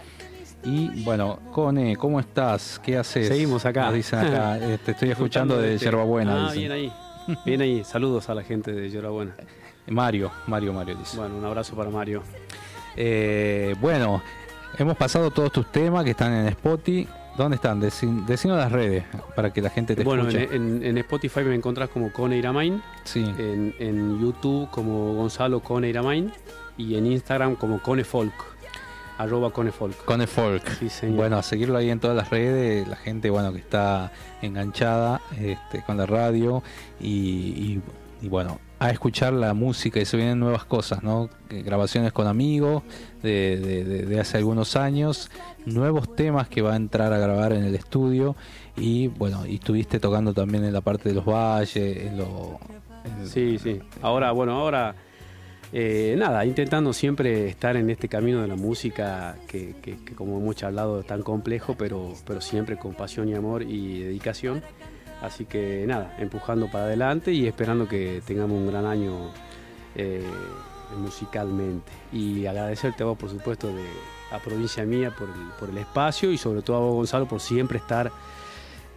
[0.64, 2.80] Y bueno, Cone, ¿cómo estás?
[2.82, 3.28] ¿Qué haces?
[3.28, 3.86] Seguimos acá.
[3.86, 6.48] Nos dicen acá, te estoy escuchando de Yerba Buena.
[6.48, 6.92] Ah, bien ahí.
[7.44, 9.34] Bien ahí, saludos a la gente de Llorabuena.
[9.86, 11.16] Mario, Mario, Mario dice.
[11.16, 12.22] Bueno, un abrazo para Mario.
[12.96, 14.22] Eh, bueno,
[14.78, 17.08] hemos pasado todos tus temas que están en Spotify.
[17.36, 17.80] ¿Dónde están?
[17.80, 20.46] Decinos las redes para que la gente te bueno, escuche.
[20.46, 22.80] Bueno, en, Spotify me encontrás como Cone Iramain.
[23.02, 23.24] Sí.
[23.38, 26.32] En, YouTube como Gonzalo Cone Iramain.
[26.76, 28.32] Y en Instagram como Cone Folk.
[29.18, 30.04] Arroba Conefolk.
[30.04, 30.66] Conefolk.
[30.78, 31.16] Sí, señor.
[31.16, 34.12] Bueno, a seguirlo ahí en todas las redes, la gente bueno que está
[34.42, 36.62] enganchada este, con la radio
[37.00, 37.80] y,
[38.22, 41.28] bueno, a escuchar la música y se vienen nuevas cosas, ¿no?
[41.48, 42.82] Grabaciones con amigos
[43.22, 45.30] de, hace algunos años,
[45.66, 48.34] nuevos temas que va a entrar a grabar en el estudio
[48.76, 52.18] y bueno, y estuviste tocando también en la parte de los valles, en
[53.26, 53.80] sí, sí.
[54.02, 54.94] Ahora, bueno, ahora
[55.72, 59.74] eh, nada, intentando siempre estar en este camino de la música que,
[60.16, 64.62] como hemos hablado es tan complejo, pero, pero siempre con pasión y amor y dedicación.
[65.22, 69.32] Así que nada, empujando para adelante y esperando que tengamos un gran año
[69.96, 70.22] eh,
[70.98, 71.90] musicalmente.
[72.12, 73.84] Y agradecerte a vos, por supuesto, de,
[74.30, 77.40] a Provincia Mía por el, por el espacio y sobre todo a vos, Gonzalo, por
[77.40, 78.12] siempre estar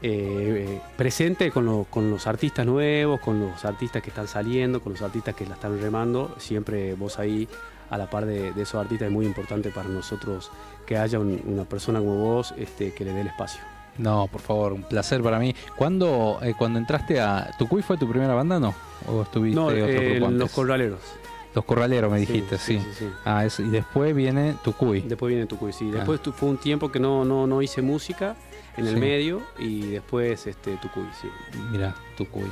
[0.02, 5.36] eh, presente con, los artistas nuevos, con los artistas que están saliendo, con los artistas
[5.36, 6.36] que la están remando.
[6.38, 7.48] Siempre vos ahí
[7.90, 10.52] a la par de, esos artistas es muy importante para nosotros
[10.86, 13.62] que haya una persona como vos este, que le dé el espacio.
[13.98, 15.56] No, por favor, un placer para mí.
[15.76, 18.76] ¿Cuándo, eh, cuando entraste a Tucuy fue tu primera banda, no?
[19.08, 21.00] ¿O estuviste no, eh, Los Corraleros.
[21.56, 22.80] Los Corraleros me dijiste, sí.
[23.26, 25.02] ah, y después viene Tucuy.
[25.02, 25.90] Después viene Tucuy, sí.
[25.90, 26.32] Después ah.
[26.32, 28.36] fue un tiempo que no, no, no hice música
[28.78, 31.28] en el medio y después este Tucuy, sí.
[31.72, 32.50] Mira, Tucuy.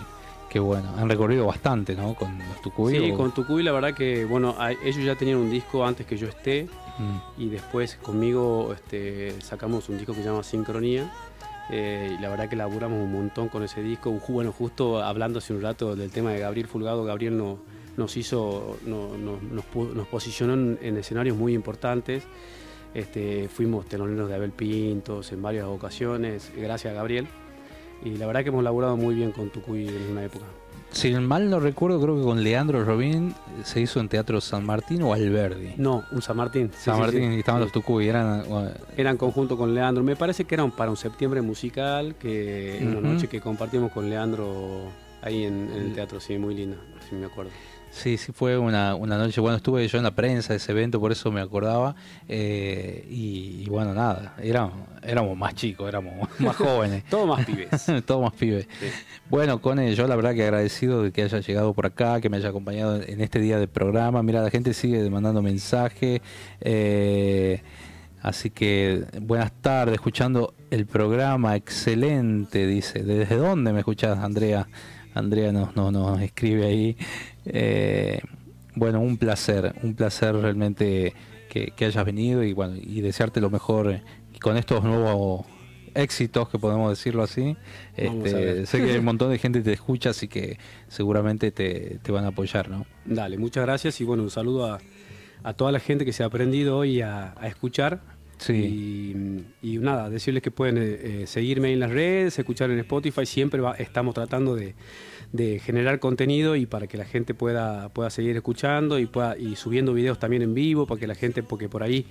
[0.49, 0.89] Qué bueno.
[0.97, 2.13] Han recorrido bastante, ¿no?
[2.15, 2.97] Con los Tucuy.
[2.97, 6.27] Sí, con Tucuy la verdad que, bueno, ellos ya tenían un disco antes que yo
[6.27, 7.41] esté mm.
[7.41, 11.11] y después conmigo este, sacamos un disco que se llama Sincronía.
[11.71, 14.11] Eh, y la verdad que laburamos un montón con ese disco.
[14.29, 17.59] Bueno, justo hablando hace un rato del tema de Gabriel Fulgado, Gabriel no,
[17.97, 22.23] nos hizo, no, nos, posicionó en escenarios muy importantes.
[22.95, 27.27] Este, fuimos teloneros de Abel Pintos en varias ocasiones, gracias a Gabriel.
[28.03, 30.45] Y la verdad que hemos laburado muy bien con Tucuy en una época.
[30.91, 35.01] Si mal no recuerdo, creo que con Leandro Robín se hizo en Teatro San Martín
[35.01, 35.73] o Alberdi.
[35.75, 36.71] No, un San Martín.
[36.73, 38.43] San Martín, y estaban los Tucuy, eran...
[38.95, 40.03] Eran conjunto con Leandro.
[40.03, 44.09] Me parece que era para un septiembre musical, que en una noche que compartimos con
[44.09, 44.83] Leandro
[45.21, 46.77] ahí en, en el teatro, sí, muy linda,
[47.09, 47.51] si me acuerdo.
[47.95, 49.39] Sí, sí, fue una, una, noche.
[49.39, 51.95] Bueno, estuve yo en la prensa de ese evento, por eso me acordaba.
[52.27, 57.05] Eh, y, bueno, nada, éramos, éramos más chicos, éramos más jóvenes.
[57.09, 57.69] Todos más pibes.
[58.05, 58.67] Todos más pibes.
[59.29, 62.35] Bueno, Cone, yo la verdad que agradecido de que haya llegado por acá, que me
[62.35, 64.21] haya acompañado en este día de programa.
[64.23, 66.19] Mira, la gente sigue mandando mensajes.
[66.59, 67.61] Eh,
[68.21, 73.03] así que buenas tardes, escuchando el programa, excelente, dice.
[73.03, 74.67] ¿Desde dónde me escuchas, Andrea?
[75.13, 76.97] Andrea nos, nos, nos escribe ahí.
[77.45, 78.19] Eh,
[78.75, 81.13] bueno, un placer, un placer realmente
[81.49, 84.01] que, hayas venido y bueno, y desearte lo mejor
[84.41, 85.45] con estos nuevos
[85.93, 87.55] éxitos, que podemos decirlo así.
[87.95, 90.57] Este, sé que hay un montón de gente que te escucha, así que
[90.89, 92.85] seguramente te, van a apoyar, ¿no?
[93.05, 94.79] Dale, muchas gracias y bueno, un saludo a,
[95.43, 98.01] a toda la gente que se ha aprendido hoy a, escuchar.
[98.37, 99.45] Sí.
[99.61, 103.61] Y, nada, decirles que pueden eh, eh, seguirme en las redes, escuchar en Spotify, siempre
[103.77, 104.75] estamos tratando de
[105.31, 109.55] de generar contenido y para que la gente pueda, pueda seguir escuchando y, pueda, y
[109.55, 112.05] subiendo videos también en vivo, para que la gente, porque por ahí,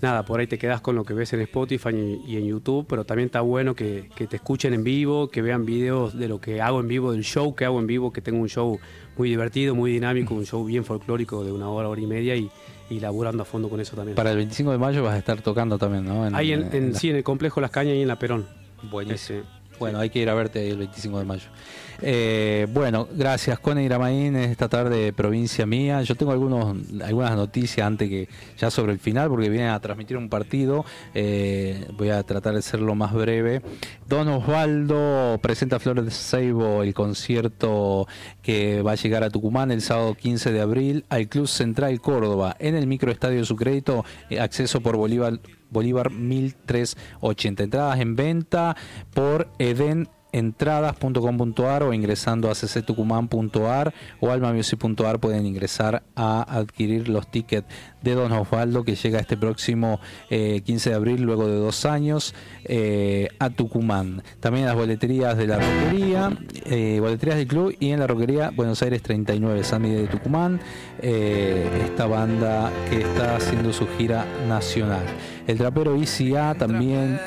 [0.00, 3.04] nada, por ahí te quedas con lo que ves en Spotify y, en YouTube, pero
[3.04, 6.80] también está bueno que, te escuchen en vivo, que vean videos de lo que hago
[6.80, 8.78] en vivo, del show que hago en vivo, que tengo un show
[9.16, 12.50] muy divertido, muy dinámico, un show bien folclórico de una hora, hora y media y,
[12.90, 14.14] y laburando a fondo con eso también.
[14.14, 16.24] Para el 25 de mayo vas a estar tocando también, ¿no?
[16.36, 18.46] Ahí en, sí, en el complejo Las Cañas y en la Perón.
[18.90, 19.42] Buenísimo.
[19.78, 21.48] Bueno, hay que ir a verte el 25 de mayo.
[22.02, 26.02] Eh, bueno, gracias Cone Iramaín en esta tarde de provincia mía.
[26.02, 30.16] Yo tengo algunos, algunas noticias antes que ya sobre el final, porque vienen a transmitir
[30.16, 30.84] un partido.
[31.14, 33.62] Eh, voy a tratar de ser lo más breve.
[34.06, 38.06] Don Osvaldo presenta Flores de Seibo el concierto
[38.42, 42.56] que va a llegar a Tucumán el sábado 15 de abril al Club Central Córdoba
[42.58, 45.40] en el microestadio de su crédito, eh, acceso por Bolívar
[45.70, 47.64] Bolívar 1380.
[47.64, 48.76] Entradas en venta
[49.12, 57.68] por Eden entradas.com.ar o ingresando a cctucumán.ar o almamusic.ar pueden ingresar a adquirir los tickets
[58.04, 59.98] de Don Osvaldo que llega este próximo
[60.28, 64.22] 15 eh, de abril luego de dos años eh, a Tucumán.
[64.40, 66.30] También las boleterías de la roquería,
[66.66, 70.60] eh, boleterías del club y en la roquería Buenos Aires 39, San Miguel de Tucumán,
[71.00, 75.02] esta banda que está haciendo su gira nacional.
[75.46, 77.18] El trapero ICA también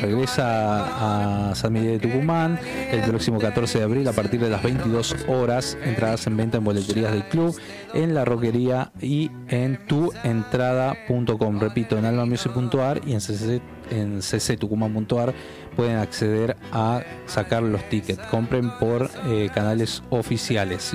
[0.00, 2.58] regresa a San Miguel de Tucumán
[2.90, 5.76] el próximo 14 de abril a partir de las 22 horas.
[5.84, 7.54] Entradas en venta en boleterías del club,
[7.94, 11.60] en la roquería y en tuentrada.com.
[11.60, 13.60] Repito, en almamusic.ar y en cc,
[13.90, 14.20] en
[15.76, 18.26] pueden acceder a sacar los tickets.
[18.26, 20.92] Compren por eh, canales oficiales.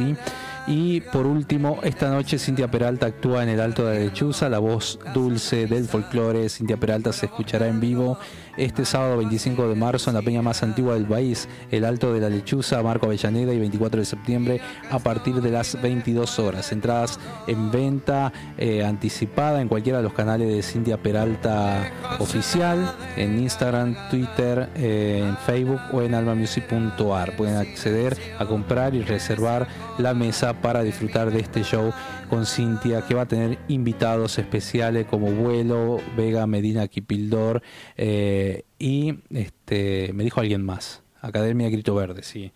[0.68, 4.60] Y por último, esta noche Cintia Peralta actúa en el Alto de la Lechuza, la
[4.60, 6.49] voz dulce del folclore.
[6.49, 8.18] Cintia Peralta se escuchará en vivo
[8.58, 12.20] este sábado 25 de marzo en la peña más antigua del país, el Alto de
[12.20, 16.72] la Lechuza, Marco Avellaneda y 24 de septiembre a partir de las 22 horas.
[16.72, 23.40] Entradas en venta eh, anticipada en cualquiera de los canales de Cintia Peralta oficial, en
[23.40, 27.36] Instagram, Twitter, eh, en Facebook o en almamusic.ar.
[27.36, 29.68] Pueden acceder a comprar y reservar
[29.98, 31.94] la mesa para disfrutar de este show
[32.28, 37.62] con Cintia que va a tener invitados especiales como Vuelo, Vega, Medina, Kipildor
[37.95, 42.52] eh, y este, me dijo alguien más, Academia Grito Verde, sí.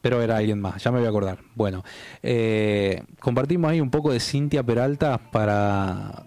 [0.00, 1.40] Pero era alguien más, ya me voy a acordar.
[1.54, 1.84] Bueno,
[2.22, 6.24] eh, compartimos ahí un poco de Cintia Peralta para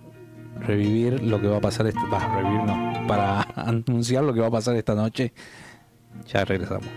[0.59, 4.47] revivir lo que va a pasar esta, para revivir no, para anunciar lo que va
[4.47, 5.33] a pasar esta noche.
[6.27, 6.87] Ya regresamos.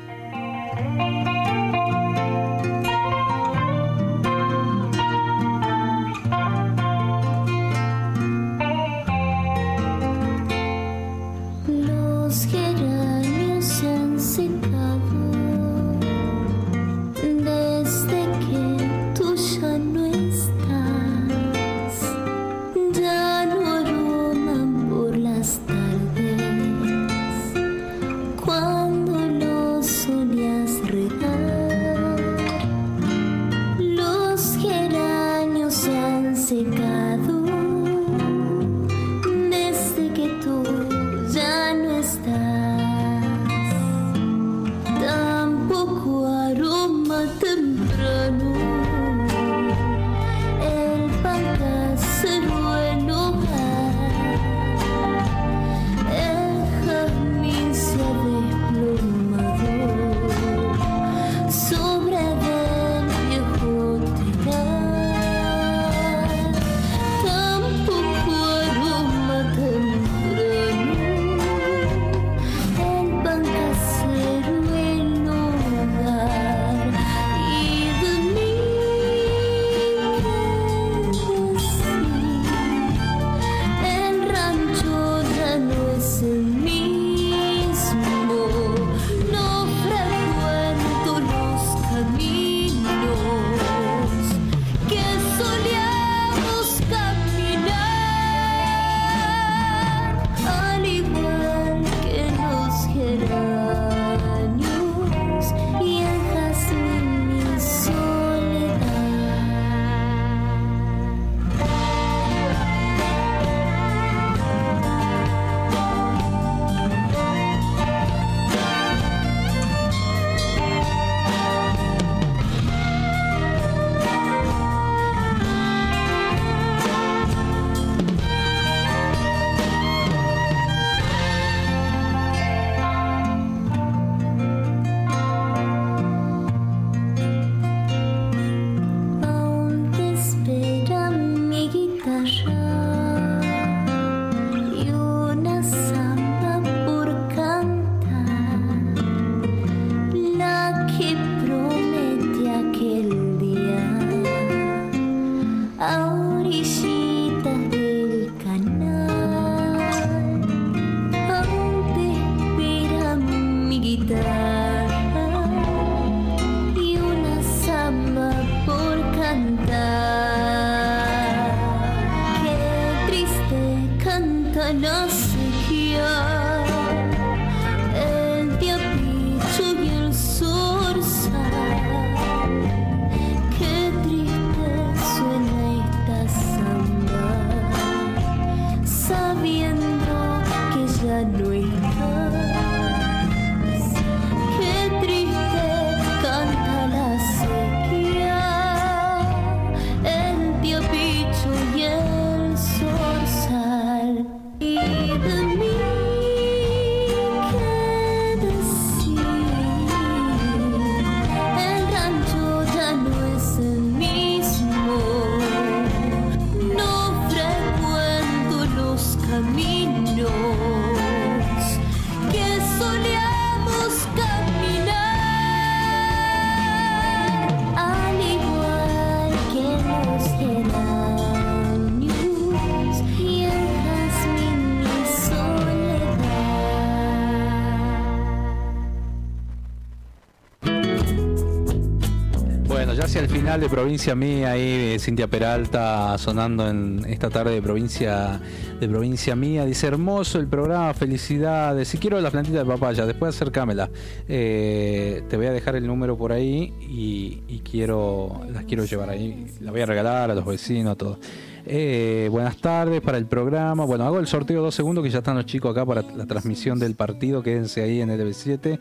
[243.60, 248.40] De Provincia Mía, ahí eh, Cintia Peralta sonando en esta tarde de Provincia
[248.78, 249.64] de Provincia Mía.
[249.64, 251.88] Dice, hermoso el programa, felicidades.
[251.88, 253.88] Si quiero la plantita de papaya, después acercámela.
[254.28, 259.46] Eh, te voy a dejar el número por ahí y, quiero las quiero llevar ahí.
[259.60, 261.18] La voy a regalar a los vecinos, a todos.
[261.64, 263.84] Eh, buenas tardes para el programa.
[263.86, 266.78] Bueno, hago el sorteo dos segundos que ya están los chicos acá para la transmisión
[266.78, 267.42] del partido.
[267.42, 268.78] Quédense ahí en el 7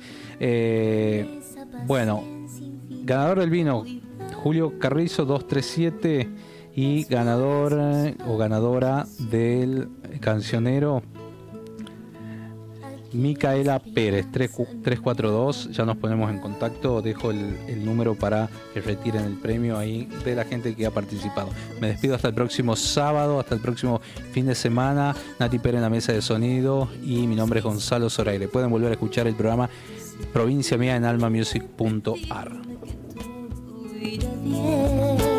[1.85, 2.23] bueno,
[3.03, 3.83] ganador del vino,
[4.45, 6.29] Julio Carrizo 237
[6.75, 7.73] y ganador
[8.27, 9.89] o ganadora del
[10.19, 11.01] cancionero
[13.11, 15.71] Micaela Pérez 342.
[15.71, 17.01] Ya nos ponemos en contacto.
[17.01, 21.49] Dejo el, número para que retiren el premio ahí de la gente que ha participado.
[21.81, 23.99] Me despido hasta el próximo sábado, hasta el próximo
[24.31, 25.15] fin de semana.
[25.39, 28.47] Nati Pérez en la mesa de sonido y mi nombre es Gonzalo Zoraire.
[28.47, 29.71] Pueden volver a escuchar el programa
[30.31, 32.74] Provincia Mía en almamusic.ar.
[34.05, 35.34] samba,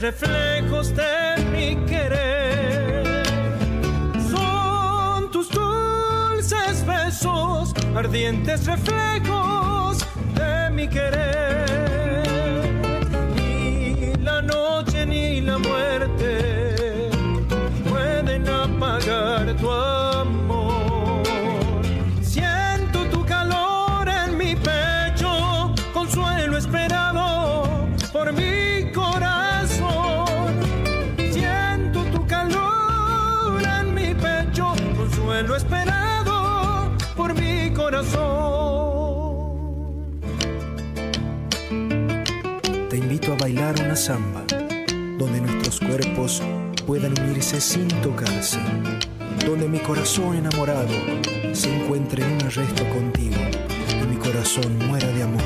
[0.00, 3.24] reflejos de mi querer.
[4.30, 9.98] Son tus dulces besos, ardientes reflejos
[10.34, 11.87] de mi querer.
[47.56, 48.58] Sin tocarse,
[49.46, 50.92] donde mi corazón enamorado
[51.52, 53.36] se encuentre en un arresto contigo
[53.90, 55.42] y mi corazón muera de amor,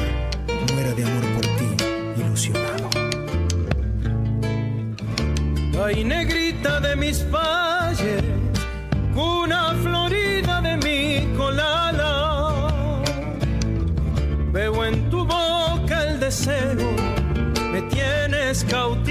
[0.73, 2.91] muera de amor por ti, ilusionado.
[5.85, 8.25] Ay, negrita de mis valles,
[9.15, 12.73] una florida de mi colada.
[14.53, 16.75] Veo en tu boca el deseo,
[17.73, 19.02] me tienes cautivo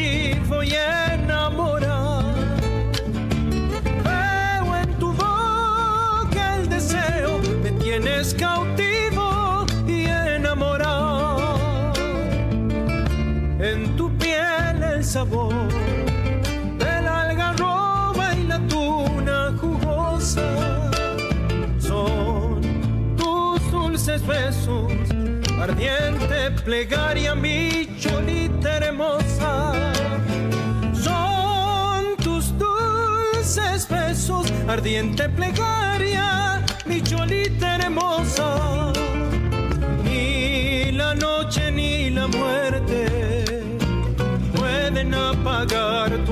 [15.11, 15.53] sabor
[16.79, 20.89] de la algarroba y la tuna jugosa
[21.79, 22.61] son
[23.17, 24.93] tus dulces besos,
[25.59, 29.73] ardiente plegaria, mi cholita hermosa.
[30.93, 38.93] Son tus dulces besos, ardiente plegaria, mi cholita hermosa.
[40.05, 42.70] Ni la noche ni la muerte
[45.67, 46.25] pueden